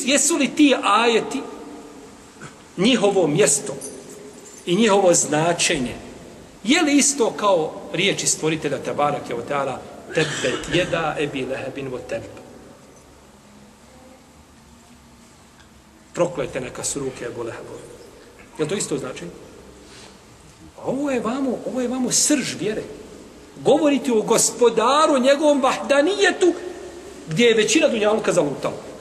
Jesu 0.05 0.37
li 0.37 0.47
ti 0.47 0.75
ajeti 0.83 1.41
njihovo 2.77 3.27
mjesto 3.27 3.73
i 4.65 4.75
njihovo 4.75 5.13
značenje 5.13 5.95
je 6.63 6.81
li 6.81 6.97
isto 6.97 7.31
kao 7.31 7.71
riječi 7.93 8.27
stvoritelja 8.27 8.77
Tabarake 8.77 9.35
o 9.35 9.41
Teala 9.41 9.81
tebet 10.13 10.59
jeda 10.73 11.15
ebi 11.19 11.45
lehebin 11.45 11.87
vo 11.87 11.97
tebe? 11.97 12.44
Proklete 16.15 16.61
neka 16.61 16.83
su 16.83 16.99
ruke 16.99 17.25
Ebu 17.25 17.43
Lehebove. 17.43 17.83
je 18.59 18.67
to 18.67 18.75
isto 18.75 18.97
značenje? 18.97 19.31
Ovo 20.85 21.11
je 21.11 21.19
vamo, 21.19 21.57
ovo 21.65 21.81
je 21.81 21.87
vamo 21.87 22.11
srž 22.11 22.55
vjere. 22.59 22.83
Govoriti 23.63 24.11
o 24.11 24.21
gospodaru, 24.21 25.19
njegovom 25.19 25.61
vahdanijetu, 25.61 26.53
gdje 27.27 27.45
je 27.45 27.53
većina 27.53 27.87
dunjaluka 27.87 28.33
zalutala 28.33 28.95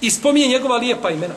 i 0.00 0.10
spominje 0.10 0.48
njegova 0.48 0.76
lijepa 0.76 1.10
imena. 1.10 1.34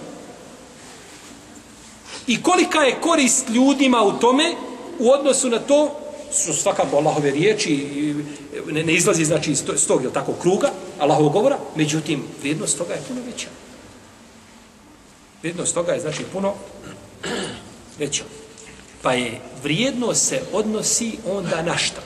I 2.28 2.44
kolika 2.44 2.80
je 2.80 3.02
korist 3.02 3.50
ljudima 3.50 4.04
u 4.04 4.20
tome 4.20 4.56
u 5.00 5.12
odnosu 5.12 5.50
na 5.50 5.60
to 5.60 6.00
su 6.32 6.54
svakako 6.54 6.98
Allahove 6.98 7.32
riječi 7.32 7.88
ne, 8.68 8.84
ne 8.84 8.94
izlazi 8.94 9.26
znači 9.26 9.52
iz 9.52 9.66
tog 9.66 9.76
tog 9.88 10.02
tako 10.14 10.34
kruga 10.42 10.70
Allahov 11.04 11.30
govora 11.30 11.58
međutim 11.76 12.24
vrijednost 12.42 12.78
toga 12.78 12.94
je 12.94 13.02
puno 13.08 13.22
veća 13.26 13.48
vrijednost 15.42 15.74
toga 15.74 15.92
je 15.92 16.00
znači 16.00 16.24
puno 16.34 16.54
veća 18.00 18.24
pa 19.02 19.14
je 19.14 19.42
vrijednost 19.64 20.28
se 20.28 20.42
odnosi 20.54 21.18
onda 21.30 21.62
na 21.62 21.78
šta 21.78 22.02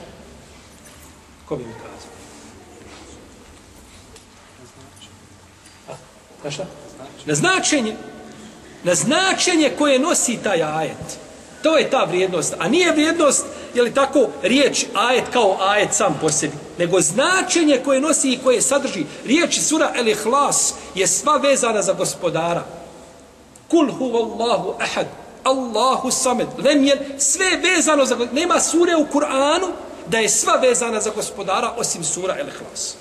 ko 1.48 1.56
bi 1.56 1.64
mi 1.64 1.72
kazao 1.72 2.18
Na 6.44 6.50
šta? 6.50 6.64
Na 7.26 7.34
značenje. 7.34 7.96
Na 8.84 8.94
značenje 8.94 9.72
koje 9.78 9.98
nosi 9.98 10.38
taj 10.42 10.62
ajet. 10.62 11.18
To 11.62 11.78
je 11.78 11.90
ta 11.90 12.04
vrijednost. 12.04 12.54
A 12.58 12.68
nije 12.68 12.92
vrijednost, 12.92 13.46
je 13.74 13.82
li 13.82 13.94
tako, 13.94 14.28
riječ 14.42 14.84
ajet 14.94 15.24
kao 15.32 15.56
ajet 15.60 15.94
sam 15.94 16.18
po 16.20 16.28
sebi 16.30 16.67
nego 16.78 17.00
značenje 17.00 17.80
koje 17.84 18.00
nosi 18.00 18.32
i 18.32 18.38
koje 18.44 18.62
sadrži. 18.62 19.04
Riječ 19.24 19.60
sura 19.60 19.92
El 19.94 20.08
Ihlas 20.08 20.74
je 20.94 21.06
sva 21.06 21.36
vezana 21.36 21.82
za 21.82 21.92
gospodara. 21.92 22.64
Kul 23.68 23.92
huvallahu 23.92 24.74
ahad, 24.80 25.06
Allahu 25.44 26.10
samed, 26.10 26.46
lemjen, 26.58 26.98
sve 27.18 27.46
je 27.46 27.56
vezano 27.56 28.04
za 28.04 28.14
gospodara. 28.14 28.40
Nema 28.40 28.60
sure 28.60 28.96
u 28.96 29.06
Kur'anu 29.12 29.66
da 30.06 30.18
je 30.18 30.28
sva 30.28 30.52
vezana 30.52 31.00
za 31.00 31.10
gospodara 31.10 31.74
osim 31.76 32.04
sura 32.04 32.36
El 32.38 32.48
Ihlas. 32.48 32.94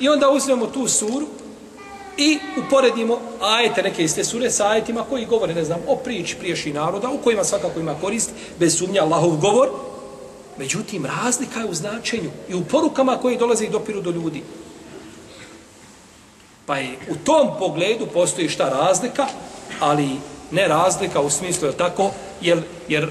I 0.00 0.08
onda 0.08 0.30
uzmemo 0.30 0.66
tu 0.66 0.88
suru 0.88 1.26
i 2.16 2.38
uporedimo 2.66 3.20
ajete 3.40 3.82
neke 3.82 4.04
iste 4.04 4.24
sure 4.24 4.50
sa 4.50 4.68
ajetima 4.68 5.04
koji 5.10 5.26
govore, 5.26 5.54
ne 5.54 5.64
znam, 5.64 5.80
o 5.88 5.96
priči 5.96 6.36
priješi 6.36 6.72
naroda, 6.72 7.08
u 7.08 7.18
kojima 7.18 7.44
svakako 7.44 7.80
ima 7.80 7.94
korist, 8.00 8.30
bez 8.58 8.78
sumnja 8.78 9.02
Allahov 9.02 9.36
govor. 9.36 9.68
Međutim, 10.60 11.06
razlika 11.06 11.60
je 11.60 11.66
u 11.66 11.74
značenju 11.74 12.30
i 12.48 12.54
u 12.54 12.64
porukama 12.64 13.16
koje 13.16 13.38
dolaze 13.38 13.64
i 13.64 13.70
dopiru 13.70 14.00
do 14.00 14.10
ljudi. 14.10 14.42
Pa 16.66 16.76
je 16.76 16.98
u 17.08 17.14
tom 17.24 17.48
pogledu 17.58 18.06
postoji 18.06 18.48
šta 18.48 18.68
razlika, 18.68 19.26
ali 19.80 20.08
ne 20.50 20.68
razlika 20.68 21.20
u 21.20 21.30
smislu 21.30 21.68
je 21.68 21.76
tako, 21.76 22.10
jer, 22.40 22.62
jer 22.88 23.04
uh, 23.04 23.10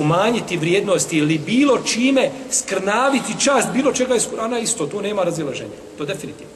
umanjiti 0.00 0.56
vrijednosti 0.56 1.18
ili 1.18 1.38
bilo 1.38 1.78
čime 1.78 2.30
skrnaviti 2.50 3.40
čast 3.40 3.68
bilo 3.72 3.92
čega 3.92 4.14
iz 4.14 4.26
Kurana 4.30 4.58
isto, 4.58 4.86
tu 4.86 5.02
nema 5.02 5.22
razilaženja. 5.22 5.76
To 5.98 6.04
definitivno. 6.04 6.52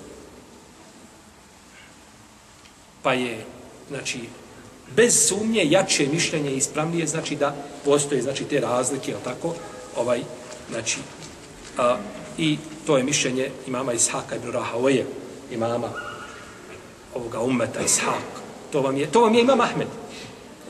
Pa 3.03 3.13
je, 3.13 3.45
znači, 3.89 4.21
bez 4.97 5.29
sumnje 5.29 5.65
jače 5.71 6.07
mišljenje 6.07 6.51
i 6.51 6.57
ispravnije, 6.57 7.07
znači 7.07 7.37
da 7.37 7.55
postoje 7.85 8.23
znači 8.23 8.45
te 8.45 8.61
razlike, 8.61 9.11
je 9.11 9.17
tako? 9.25 9.55
Ovaj, 9.97 10.23
znači, 10.71 10.99
a, 11.79 11.97
i 12.39 12.59
to 12.87 12.97
je 12.97 13.05
mišljenje 13.05 13.51
imama 13.67 13.93
Ishaka 13.93 14.37
ibn 14.37 14.53
Rahavoje, 14.53 15.07
imama 15.51 15.91
ovoga 17.15 17.41
ummeta 17.41 17.81
Ishak. 17.81 18.43
To 18.73 18.81
vam 18.81 18.97
je, 18.97 19.07
to 19.07 19.21
vam 19.21 19.35
je 19.35 19.41
imam 19.41 19.61
Ahmed. 19.61 19.89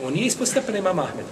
On 0.03 0.13
nije 0.13 0.25
ispod 0.25 0.47
stepena 0.47 0.77
imama 0.77 1.03
Ahmed. 1.03 1.25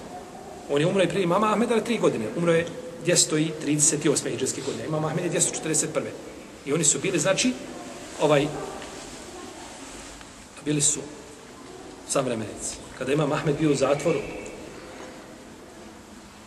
On 0.69 0.82
je 0.82 0.88
umro 0.88 1.01
je 1.01 1.10
prije 1.10 1.23
imama 1.23 1.51
Ahmeda 1.51 1.75
na 1.75 1.82
tri 1.82 1.97
godine. 1.97 2.25
Umro 2.38 2.53
je 2.53 2.67
238. 3.06 4.29
hijđarske 4.29 4.62
godine. 4.62 4.86
Imam 4.88 5.06
Ahmed 5.06 5.25
je 5.25 5.39
241. 5.39 5.88
I 6.65 6.73
oni 6.73 6.84
su 6.84 6.99
bili, 6.99 7.19
znači, 7.19 7.53
ovaj, 8.21 8.47
bili 10.65 10.82
su 10.82 10.99
savremenici. 12.10 12.75
Kada 12.97 13.13
ima 13.13 13.27
Mahmed 13.27 13.56
bio 13.60 13.71
u 13.71 13.75
zatvoru, 13.75 14.19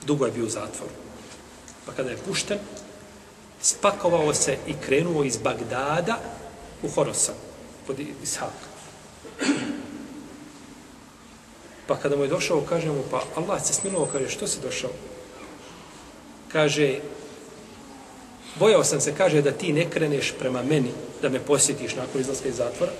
dugo 0.06 0.26
je 0.26 0.32
bio 0.32 0.44
u 0.44 0.48
zatvoru. 0.48 1.05
Pa 1.86 1.92
kada 1.92 2.10
je 2.10 2.16
pušten, 2.16 2.58
spakovao 3.62 4.34
se 4.34 4.56
i 4.66 4.74
krenuo 4.86 5.24
iz 5.24 5.36
Bagdada 5.36 6.18
u 6.82 6.88
Horosan, 6.88 7.34
kod 7.86 8.00
Ishaka. 8.22 8.66
Pa 11.86 11.96
kada 11.96 12.16
mu 12.16 12.22
je 12.22 12.28
došao, 12.28 12.66
kaže 12.68 12.90
mu, 12.90 13.02
pa 13.10 13.22
Allah 13.36 13.62
se 13.62 13.72
smilovao, 13.72 14.08
kaže, 14.12 14.28
što 14.28 14.46
si 14.46 14.60
došao? 14.60 14.90
Kaže, 16.52 16.98
bojao 18.58 18.84
sam 18.84 19.00
se, 19.00 19.14
kaže, 19.14 19.42
da 19.42 19.52
ti 19.52 19.72
ne 19.72 19.90
kreneš 19.90 20.34
prema 20.38 20.62
meni, 20.62 20.92
da 21.22 21.28
me 21.28 21.40
posjetiš 21.40 21.94
nakon 21.94 22.20
izlaska 22.20 22.48
iz 22.48 22.56
zatvora, 22.56 22.92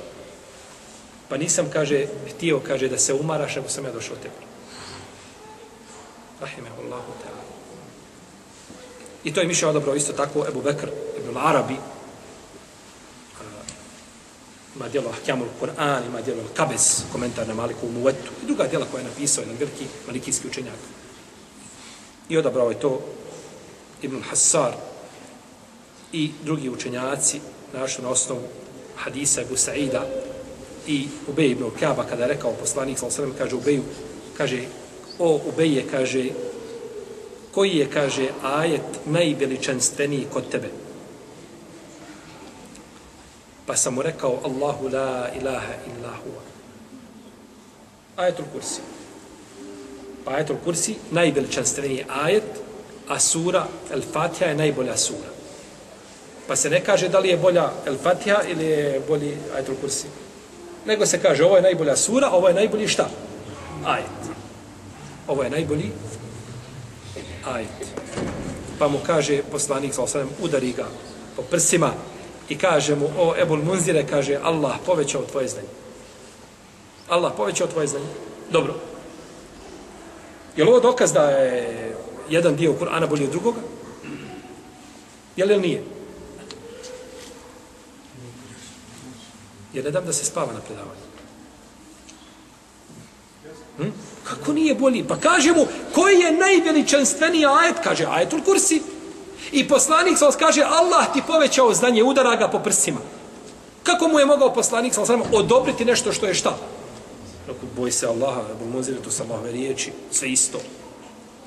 Pa 1.29 1.37
nisam, 1.37 1.67
kaže, 1.73 2.07
htio, 2.31 2.61
kaže, 2.61 2.89
da 2.89 2.99
se 2.99 3.15
umaraš, 3.15 3.57
nego 3.57 3.69
sam 3.69 3.85
ja 3.85 3.93
došao 3.93 4.17
tebi. 4.17 4.47
Rahimehullahu 6.41 7.13
ta'ala. 7.23 7.36
I 9.27 9.33
to 9.33 9.41
je 9.41 9.47
mišljeno 9.47 9.73
dobro 9.73 9.95
isto 9.95 10.13
tako 10.13 10.47
Ebu 10.49 10.63
Bekr, 10.63 10.89
Ebu 11.19 11.39
Arabi, 11.39 11.77
ima 14.77 14.89
djelo 14.89 15.11
Ahkamul 15.11 15.49
Kur'an, 15.61 16.07
ima 16.07 16.21
djelo 16.21 16.43
Kabes, 16.55 17.03
komentar 17.13 17.49
na 17.49 17.55
Maliku 17.55 17.89
Muvetu, 17.89 18.31
i 18.43 18.47
druga 18.47 18.67
djela 18.67 18.87
koja 18.91 19.01
je 19.01 19.09
napisao 19.09 19.43
jedan 19.43 19.57
veliki 19.57 19.85
malikijski 20.07 20.49
učenjak. 20.49 20.79
I 22.29 22.39
odabrao 22.39 22.71
je 22.71 22.81
to 22.81 23.01
Ibn 24.03 24.23
Hassar 24.23 24.73
i 26.13 26.31
drugi 26.45 26.71
učenjaci 26.71 27.41
našli 27.75 28.05
na 28.05 28.11
osnovu 28.11 28.43
hadisa 28.97 29.41
Ebu 29.41 29.57
Sa'ida, 29.57 30.07
i 30.87 31.09
Ubej 31.29 31.51
ibn 31.51 31.65
Kaba 31.81 32.05
kada 32.05 32.23
je 32.23 32.29
rekao 32.29 32.53
poslanik 32.53 32.99
sallallahu 32.99 33.23
alejhi 33.23 33.39
kaže 33.39 33.57
Ubeju 33.57 33.83
kaže 34.37 34.63
o 35.19 35.41
Ubeje 35.49 35.85
kaže 35.91 36.31
koji 37.57 37.77
je 37.77 37.91
kaže 37.91 38.29
ajet 38.45 39.01
najveličanstveniji 39.07 40.27
kod 40.33 40.49
tebe? 40.51 40.69
Pa 43.67 43.77
sam 43.77 43.95
mu 43.95 44.03
rekao 44.03 44.41
Allahu 44.45 44.89
la 44.93 45.29
ilaha 45.41 45.73
illa 45.89 46.13
huwa. 46.21 46.43
Ajetul 48.17 48.45
kursi. 48.53 48.81
Pa 50.25 50.31
ajetul 50.31 50.57
kursi 50.65 50.95
najveličanstveniji 51.11 52.05
ajet 52.25 52.61
a 53.09 53.19
sura 53.21 53.67
El 53.93 54.03
Fatiha 54.13 54.51
je 54.51 54.55
najbolja 54.57 54.97
sura. 54.97 55.33
Pa 56.49 56.57
se 56.57 56.71
ne 56.71 56.85
kaže 56.85 57.09
da 57.09 57.19
li 57.19 57.29
je 57.29 57.37
bolja 57.37 57.71
El 57.87 57.97
Fatiha 57.97 58.43
ili 58.49 58.65
je 58.65 59.01
bolji 59.09 59.37
ajetul 59.55 59.75
kursi. 59.81 60.07
Nego 60.87 61.07
se 61.07 61.23
kaže 61.23 61.45
ovo 61.45 61.57
je 61.57 61.63
najbolja 61.63 61.97
sura, 61.97 62.31
ovo 62.31 62.49
je 62.49 62.55
najbolji 62.55 62.89
šta? 62.89 63.09
Ajet. 63.85 64.37
Ovo 65.29 65.43
je 65.43 65.51
najbolji 65.51 65.93
ajet. 67.47 67.69
Pa 68.79 68.89
mu 68.89 68.99
kaže 69.07 69.43
poslanik 69.43 69.95
sa 69.95 70.03
osanem, 70.03 70.29
udari 70.43 70.73
ga 70.73 70.87
po 71.37 71.43
prsima 71.43 71.93
i 72.49 72.59
kaže 72.59 72.95
mu, 72.95 73.09
o 73.19 73.35
Ebul 73.39 73.63
Munzire, 73.63 74.07
kaže, 74.07 74.39
Allah 74.43 74.77
povećao 74.87 75.23
tvoje 75.23 75.49
znanje. 75.49 75.69
Allah 77.09 77.33
povećao 77.37 77.67
tvoje 77.67 77.87
znanje. 77.87 78.07
Dobro. 78.51 78.75
Je 80.57 80.65
li 80.65 80.71
ovo 80.71 80.81
dokaz 80.81 81.13
da 81.13 81.31
je 81.31 81.97
jedan 82.29 82.57
dio 82.57 82.75
Kur'ana 82.81 83.09
bolji 83.09 83.25
od 83.25 83.31
drugoga? 83.31 83.61
Je 85.37 85.45
li 85.45 85.61
nije? 85.61 85.83
Jer 89.73 89.85
ne 89.85 89.91
dam 89.91 90.07
da 90.07 90.13
se 90.13 90.25
spava 90.25 90.53
na 90.53 90.61
predavanju. 90.61 91.07
Hm? 93.77 94.16
Kako 94.29 94.53
nije 94.53 94.75
bolji? 94.75 95.05
Pa 95.09 95.17
kaže 95.17 95.53
mu, 95.53 95.67
koji 95.95 96.21
je 96.21 96.33
najveličanstveniji 96.33 97.45
ajet? 97.47 97.77
Kaže, 97.85 98.07
ajetul 98.11 98.41
kursi. 98.45 98.83
I 99.53 99.69
poslanik 99.69 100.19
sa 100.19 100.31
kaže, 100.39 100.63
Allah 100.63 101.13
ti 101.13 101.23
povećao 101.27 101.75
znanje, 101.75 102.03
udara 102.03 102.37
ga 102.37 102.49
po 102.49 102.59
prsima. 102.59 102.99
Kako 103.83 104.09
mu 104.09 104.19
je 104.19 104.27
mogao 104.27 104.55
poslanik 104.55 104.95
sa 104.95 105.03
odobriti 105.33 105.85
nešto 105.85 106.13
što 106.13 106.27
je 106.27 106.35
šta? 106.35 106.57
Ako 107.45 107.67
boj 107.77 107.93
se 107.93 108.07
Allaha, 108.07 108.43
Ebu 108.51 108.77
Muzir, 108.77 108.97
to 109.05 109.11
sam 109.11 109.31
Allahove 109.31 109.53
riječi, 109.53 109.93
sve 110.11 110.29
isto. 110.29 110.59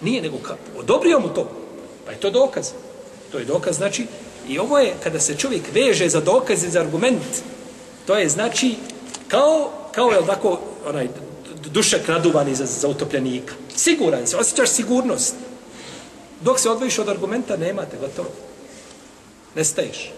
Nije, 0.02 0.22
nego 0.22 0.38
ka, 0.38 0.56
odobrio 0.78 1.20
mu 1.20 1.30
to. 1.30 1.50
Pa 2.06 2.12
je 2.12 2.20
to 2.20 2.30
dokaz. 2.30 2.72
To 3.32 3.38
je 3.38 3.46
dokaz, 3.46 3.76
znači, 3.76 4.08
i 4.48 4.60
ovo 4.60 4.80
je 4.80 4.94
kada 5.04 5.20
se 5.20 5.38
čovjek 5.38 5.64
veže 5.74 6.10
za 6.10 6.22
dokaz 6.22 6.64
i 6.64 6.70
za 6.70 6.80
argument, 6.80 7.44
To 8.10 8.16
je 8.16 8.30
znači 8.30 8.76
kao, 9.28 9.70
kao 9.92 10.10
je 10.10 10.26
tako 10.26 10.60
onaj 10.88 11.08
dušak 11.66 12.10
raduvani 12.10 12.56
za, 12.56 12.66
za 12.66 12.88
utopljenika. 12.88 13.54
Siguran 13.76 14.28
se, 14.28 14.38
osjećaš 14.38 14.70
sigurnost. 14.70 15.36
Dok 16.42 16.60
se 16.60 16.70
odvojiš 16.70 17.00
od 17.00 17.10
argumenta, 17.10 17.58
nemate, 17.58 17.98
gotovo. 17.98 18.30
Nestaješ. 19.56 20.12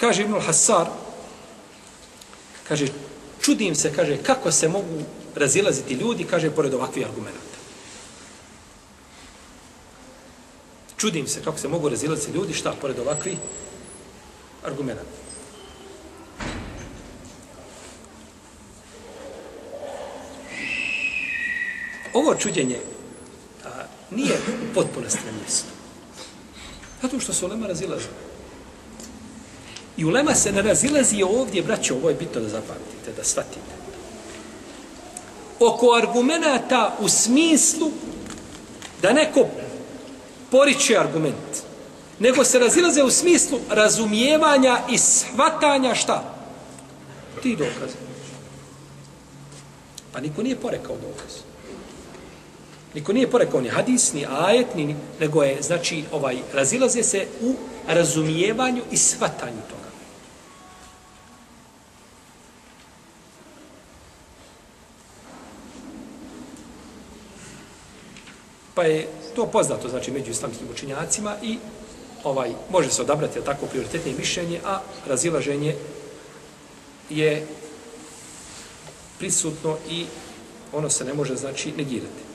Kaže 0.00 0.22
Ibn 0.22 0.40
Hasar, 0.40 0.86
kaže, 2.68 2.86
čudim 3.40 3.74
se, 3.74 3.92
kaže, 3.92 4.16
kako 4.16 4.52
se 4.52 4.68
mogu 4.68 5.02
razilaziti 5.34 5.94
ljudi, 5.94 6.24
kaže, 6.24 6.50
pored 6.50 6.74
ovakvih 6.74 7.06
argumenta. 7.06 7.56
Čudim 10.96 11.26
se 11.26 11.42
kako 11.44 11.58
se 11.58 11.68
mogu 11.68 11.88
razilaziti 11.88 12.32
ljudi, 12.32 12.54
šta, 12.54 12.74
pored 12.80 12.98
ovakvih 12.98 13.38
argumenta. 14.64 15.25
Ovo 22.16 22.34
čuđenje 22.34 22.80
a, 23.64 23.68
nije 24.10 24.38
potpuno 24.74 25.06
mjesto. 25.40 25.68
Zato 27.02 27.20
što 27.20 27.32
se 27.32 27.44
ulema 27.44 27.66
razilazi. 27.66 28.08
I 29.96 30.04
ulema 30.04 30.34
se 30.34 30.52
ne 30.52 30.62
razilazi 30.62 31.22
ovdje, 31.22 31.62
braćo, 31.62 31.94
ovo 31.94 32.08
je 32.08 32.14
bitno 32.14 32.40
da 32.40 32.48
zapamtite, 32.48 33.12
da 33.16 33.24
shvatite. 33.24 33.76
Oko 35.60 35.94
argumenta 35.94 36.96
u 37.00 37.08
smislu 37.08 37.90
da 39.02 39.12
neko 39.12 39.46
poriče 40.50 40.98
argument, 40.98 41.62
nego 42.18 42.44
se 42.44 42.58
razilaze 42.58 43.02
u 43.02 43.10
smislu 43.10 43.58
razumijevanja 43.70 44.78
i 44.90 44.98
shvatanja 44.98 45.94
šta? 45.94 46.34
Ti 47.42 47.56
dokaze. 47.56 47.96
Pa 50.12 50.20
niko 50.20 50.42
nije 50.42 50.56
porekao 50.56 50.96
dokaz. 50.96 51.45
Niko 52.96 53.12
nije 53.12 53.30
porekao 53.30 53.60
ni 53.60 53.68
hadis, 53.68 54.12
ni 54.12 54.26
ajet, 54.30 54.74
ni, 54.74 54.96
nego 55.20 55.42
je, 55.42 55.62
znači, 55.62 56.04
ovaj, 56.12 56.36
razilaze 56.52 57.02
se 57.02 57.26
u 57.42 57.54
razumijevanju 57.88 58.82
i 58.90 58.96
svatanju 58.96 59.60
toga. 59.68 59.90
Pa 68.74 68.82
je 68.82 69.08
to 69.34 69.46
poznato, 69.46 69.88
znači, 69.88 70.10
među 70.10 70.30
islamskim 70.30 70.68
učinjacima 70.70 71.36
i 71.42 71.58
ovaj 72.24 72.50
može 72.70 72.90
se 72.90 73.02
odabrati 73.02 73.44
tako 73.44 73.66
prioritetnije 73.66 74.16
mišljenje, 74.18 74.60
a 74.64 74.80
razilaženje 75.06 75.76
je 77.10 77.46
prisutno 79.18 79.76
i 79.90 80.06
ono 80.72 80.90
se 80.90 81.04
ne 81.04 81.14
može, 81.14 81.36
znači, 81.36 81.72
negirati. 81.72 82.25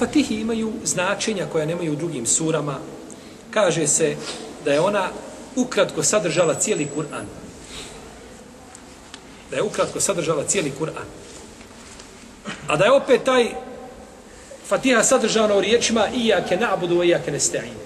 Fatihi 0.00 0.40
imaju 0.40 0.72
značenja 0.84 1.46
koja 1.52 1.66
nemaju 1.66 1.92
u 1.92 1.96
drugim 1.96 2.26
surama. 2.26 2.78
Kaže 3.50 3.86
se 3.86 4.16
da 4.64 4.72
je 4.72 4.80
ona 4.80 5.08
ukratko 5.56 6.02
sadržala 6.02 6.54
cijeli 6.54 6.88
Kur'an. 6.94 7.26
Da 9.50 9.56
je 9.56 9.62
ukratko 9.62 10.00
sadržala 10.00 10.44
cijeli 10.44 10.72
Kur'an. 10.78 11.04
A 12.68 12.76
da 12.76 12.84
je 12.84 12.92
opet 12.92 13.24
taj 13.24 13.48
Fatiha 14.68 15.02
sadržana 15.02 15.54
u 15.54 15.60
riječima 15.60 16.08
Iyake 16.14 16.56
na'budu 16.56 16.96
wa 16.96 17.04
iyake 17.04 17.32
nesta'in. 17.32 17.76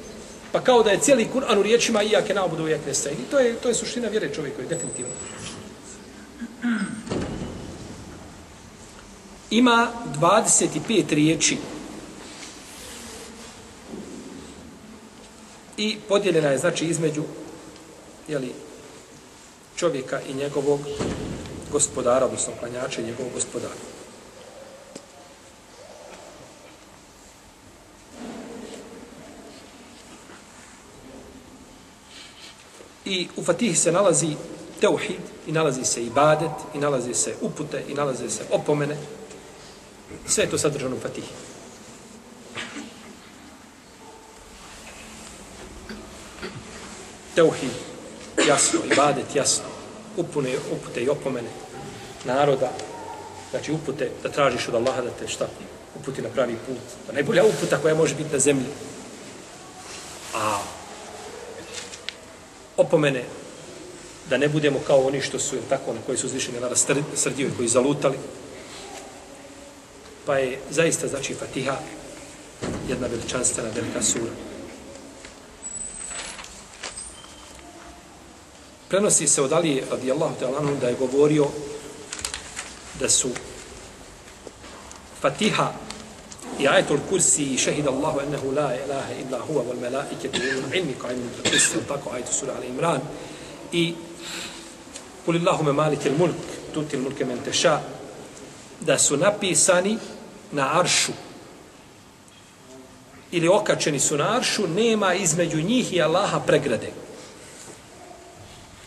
Pa 0.53 0.61
kao 0.61 0.83
da 0.83 0.91
je 0.91 1.01
cijeli 1.01 1.29
Kur'an 1.33 1.59
u 1.59 1.63
riječima 1.63 2.03
Iyake 2.03 2.35
na'budu 2.35 2.63
wa 2.63 2.69
iyake 2.69 2.91
nesta'in. 2.91 3.19
I 3.27 3.31
to 3.31 3.39
je, 3.39 3.55
to 3.55 3.69
je 3.69 3.75
suština 3.75 4.09
vjere 4.09 4.35
čovjeku, 4.35 4.61
je 4.61 4.69
definitivno. 4.69 5.13
Ima 9.51 9.89
25 10.21 11.15
riječi 11.15 11.59
i 15.77 15.97
podijeljena 16.09 16.49
je 16.49 16.59
znači 16.59 16.85
između 16.85 17.23
jeli, 18.29 18.53
čovjeka 19.77 20.21
i 20.21 20.35
njegovog 20.35 20.81
gospodara, 21.73 22.27
odnosno 22.27 22.53
klanjača 22.61 23.01
i 23.01 23.05
njegovog 23.05 23.33
gospodara. 23.35 23.75
I 33.05 33.29
u 33.37 33.45
Fatihi 33.45 33.75
se 33.75 33.93
nalazi 33.93 34.37
teuhid, 34.81 35.21
i 35.47 35.53
nalazi 35.53 35.85
se 35.85 36.05
ibadet, 36.05 36.51
i 36.75 36.79
nalazi 36.79 37.15
se 37.15 37.35
upute, 37.41 37.83
i 37.89 37.95
nalazi 37.95 38.31
se 38.31 38.45
opomene. 38.51 38.97
Sve 40.27 40.45
je 40.45 40.51
to 40.51 40.59
sadržano 40.59 40.97
u 40.97 41.01
Fatihi. 41.01 41.54
Teuhid, 47.35 47.71
jasno, 48.49 48.81
ibadet, 48.93 49.35
jasno. 49.35 49.65
Upune, 50.17 50.57
upute 50.73 51.03
i 51.03 51.09
opomene 51.09 51.49
naroda. 52.25 52.73
Znači 53.51 53.73
upute 53.73 54.11
da 54.23 54.29
tražiš 54.29 54.69
od 54.69 54.75
Allaha 54.75 55.03
da 55.03 55.11
te 55.11 55.29
šta 55.29 55.49
uputi 56.01 56.23
na 56.23 56.29
pravi 56.29 56.57
put. 56.67 56.77
Da 57.07 57.13
najbolja 57.13 57.45
uputa 57.45 57.79
koja 57.79 57.95
može 57.95 58.15
biti 58.15 58.33
na 58.33 58.39
zemlji. 58.39 58.67
A 60.35 60.59
opomene 62.77 63.25
da 64.31 64.39
ne 64.39 64.49
budemo 64.49 64.79
kao 64.87 65.07
oni 65.07 65.21
što 65.21 65.39
su 65.39 65.57
tako 65.69 65.91
oni 65.91 66.01
koji 66.07 66.19
su 66.19 66.29
zvišeni 66.29 66.61
na 66.61 66.77
srdio 67.15 67.49
i 67.49 67.57
koji 67.57 67.69
zalutali. 67.69 68.19
Pa 70.27 70.39
je 70.39 70.59
zaista 70.71 71.09
znači 71.09 71.35
Fatiha 71.35 71.77
jedna 72.89 73.07
veličanstvena 73.07 73.69
velika 73.75 74.03
sura. 74.03 74.54
Prenosi 78.89 79.27
se 79.27 79.43
od 79.43 79.53
Ali 79.53 79.83
radijallahu 79.91 80.35
ta'ala 80.41 80.81
da 80.81 80.89
je 80.89 80.95
govorio 80.95 81.47
da 83.01 83.09
su 83.09 83.29
Fatiha 85.21 85.73
i 86.59 86.69
ajetul 86.69 86.99
kursi 87.09 87.45
i 87.45 87.59
šehid 87.59 87.87
Allahu 87.87 88.21
ennehu 88.21 88.51
la 88.51 88.75
ilaha 88.85 89.13
illa 89.21 89.39
huwa 89.49 89.63
wal 89.65 89.81
melaiketu 89.81 90.41
i 90.43 90.79
ilmi 90.79 90.95
kao 91.01 91.11
ilmi 91.11 91.29
kursi, 91.43 91.79
tako 91.89 92.11
ajetu 92.15 92.33
sura 92.33 92.53
Ali 92.57 92.67
Imran. 92.67 93.01
I 93.73 93.95
kul 95.25 95.37
Allahume 95.37 95.97
il 96.05 96.13
mulk, 96.19 96.37
tutil 96.75 97.01
mulke 97.01 97.25
men 97.25 97.39
teša, 97.45 97.81
da 98.81 98.99
su 98.99 99.17
napisani 99.17 99.99
na 100.53 100.81
aršu 100.81 101.13
ili 103.31 103.49
okačeni 103.49 104.01
su 104.01 104.17
na 104.17 104.37
aršu, 104.37 104.69
nema 104.69 105.15
između 105.15 105.63
njih 105.63 105.93
i 105.93 106.03
Allaha 106.03 106.41
pregrade. 106.41 107.04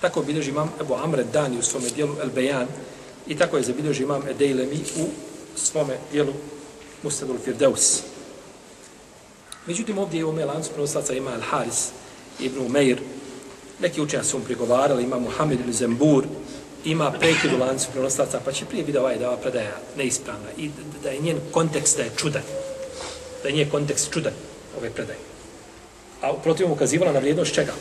Tako 0.02 0.22
bilježi 0.22 0.50
imam 0.50 0.74
Ebu 0.82 0.96
Amre 0.96 1.24
Dani 1.24 1.60
u 1.60 1.64
svome 1.64 1.90
dijelu 1.90 2.16
El 2.22 2.30
Bejan 2.30 2.68
i 3.28 3.38
tako 3.38 3.58
je 3.58 3.64
zabilježi 3.64 4.04
imam 4.04 4.28
Edejlemi 4.30 4.80
u 4.98 5.08
svome 5.56 5.98
dijelu 6.12 6.34
Mustadul 7.04 7.38
Firdeus. 7.46 8.02
Međutim, 9.66 9.98
ovdje 9.98 10.18
je 10.18 10.26
u 10.26 10.32
Melancu 10.32 10.70
prenoslaca 10.72 11.14
ima 11.14 11.32
Al 11.32 11.42
Haris 11.42 11.90
ibn 12.40 12.60
Umeir. 12.66 13.00
Neki 13.80 14.02
učenja 14.02 14.24
su 14.24 14.38
mu 14.38 14.46
prigovarali, 14.46 15.04
ima 15.04 15.20
Muhammed 15.20 15.60
ibn 15.60 15.74
Zembur, 15.74 16.26
ima 16.86 17.12
prekid 17.12 17.54
u 17.54 17.58
lancu 17.58 17.88
prenoslaca, 17.92 18.40
pa 18.46 18.52
će 18.52 18.66
prije 18.66 18.84
video 18.84 19.02
ovaj 19.02 19.18
da 19.18 19.28
ova 19.28 19.38
predaja 19.38 19.78
neispravna 19.98 20.50
i 20.58 20.70
da 21.04 21.10
je 21.10 21.20
njen 21.20 21.38
kontekst 21.52 21.98
da 21.98 22.04
je 22.04 22.12
čudan. 22.18 22.42
Da 23.44 23.50
je 23.50 23.56
njen 23.56 23.70
kontekst 23.70 24.14
čudan 24.14 24.34
ove 24.78 24.90
predaje. 24.90 25.20
A 26.22 26.32
u 26.32 26.72
ukazivala 26.72 27.12
na 27.12 27.20
vrijednost 27.20 27.54
čega? 27.54 27.74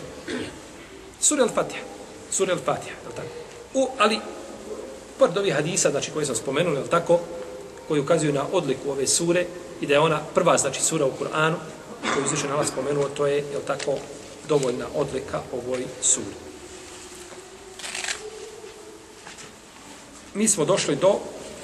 Sura 1.21 1.45
al-Fatiha. 1.45 1.96
Sura 2.31 2.55
al-Fatiha, 2.55 2.97
je 3.09 3.17
tako? 3.17 3.29
U, 3.75 3.89
ali, 3.99 4.21
pored 5.19 5.39
ovih 5.39 5.55
hadisa, 5.55 5.91
znači 5.91 6.11
koje 6.11 6.27
sam 6.27 6.35
spomenuli, 6.35 6.77
je 6.77 6.91
tako? 6.91 7.21
koji 7.89 8.01
ukazuju 8.01 8.33
na 8.33 8.45
odliku 8.53 8.91
ove 8.91 9.07
sure 9.07 9.47
i 9.81 9.87
da 9.87 9.95
je 9.95 10.01
ona 10.01 10.21
prva, 10.35 10.59
znači 10.59 10.83
sura 10.83 11.07
u 11.07 11.13
Kur'anu, 11.21 11.57
koju 12.15 12.25
izviše 12.25 12.49
nalaz 12.49 12.69
spomenuo, 12.69 13.09
to 13.09 13.27
je, 13.27 13.37
je 13.37 13.61
tako, 13.67 13.95
dovoljna 14.49 14.87
odlika 14.95 15.41
ovoj 15.53 15.85
suri. 16.03 16.37
Mi 20.35 20.49
smo 20.49 20.65
došli 20.65 20.97
do 20.97 21.15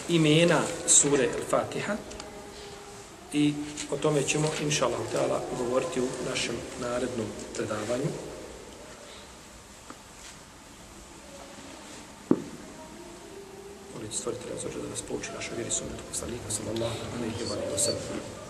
imena 0.09 0.61
sure 0.87 1.25
El-Fatiha 1.25 1.96
i 3.33 3.55
o 3.90 3.96
tome 3.96 4.22
ćemo, 4.22 4.48
inša 4.62 4.87
Allah, 4.87 5.40
govoriti 5.59 6.01
u 6.01 6.09
našem 6.31 6.55
narednom 6.81 7.27
predavanju. 7.55 8.32
Stvoritelja 14.12 14.57
za 14.62 14.68
da 14.83 14.88
nas 14.88 15.03
pouči 15.09 15.31
našoj 15.35 15.57
vjeri 15.57 15.70
sunnetu 15.70 16.03
poslanika 16.12 16.51
sallallahu 16.51 16.98
alaihi 17.16 17.44
wa 17.75 17.79
sallam. 17.79 18.41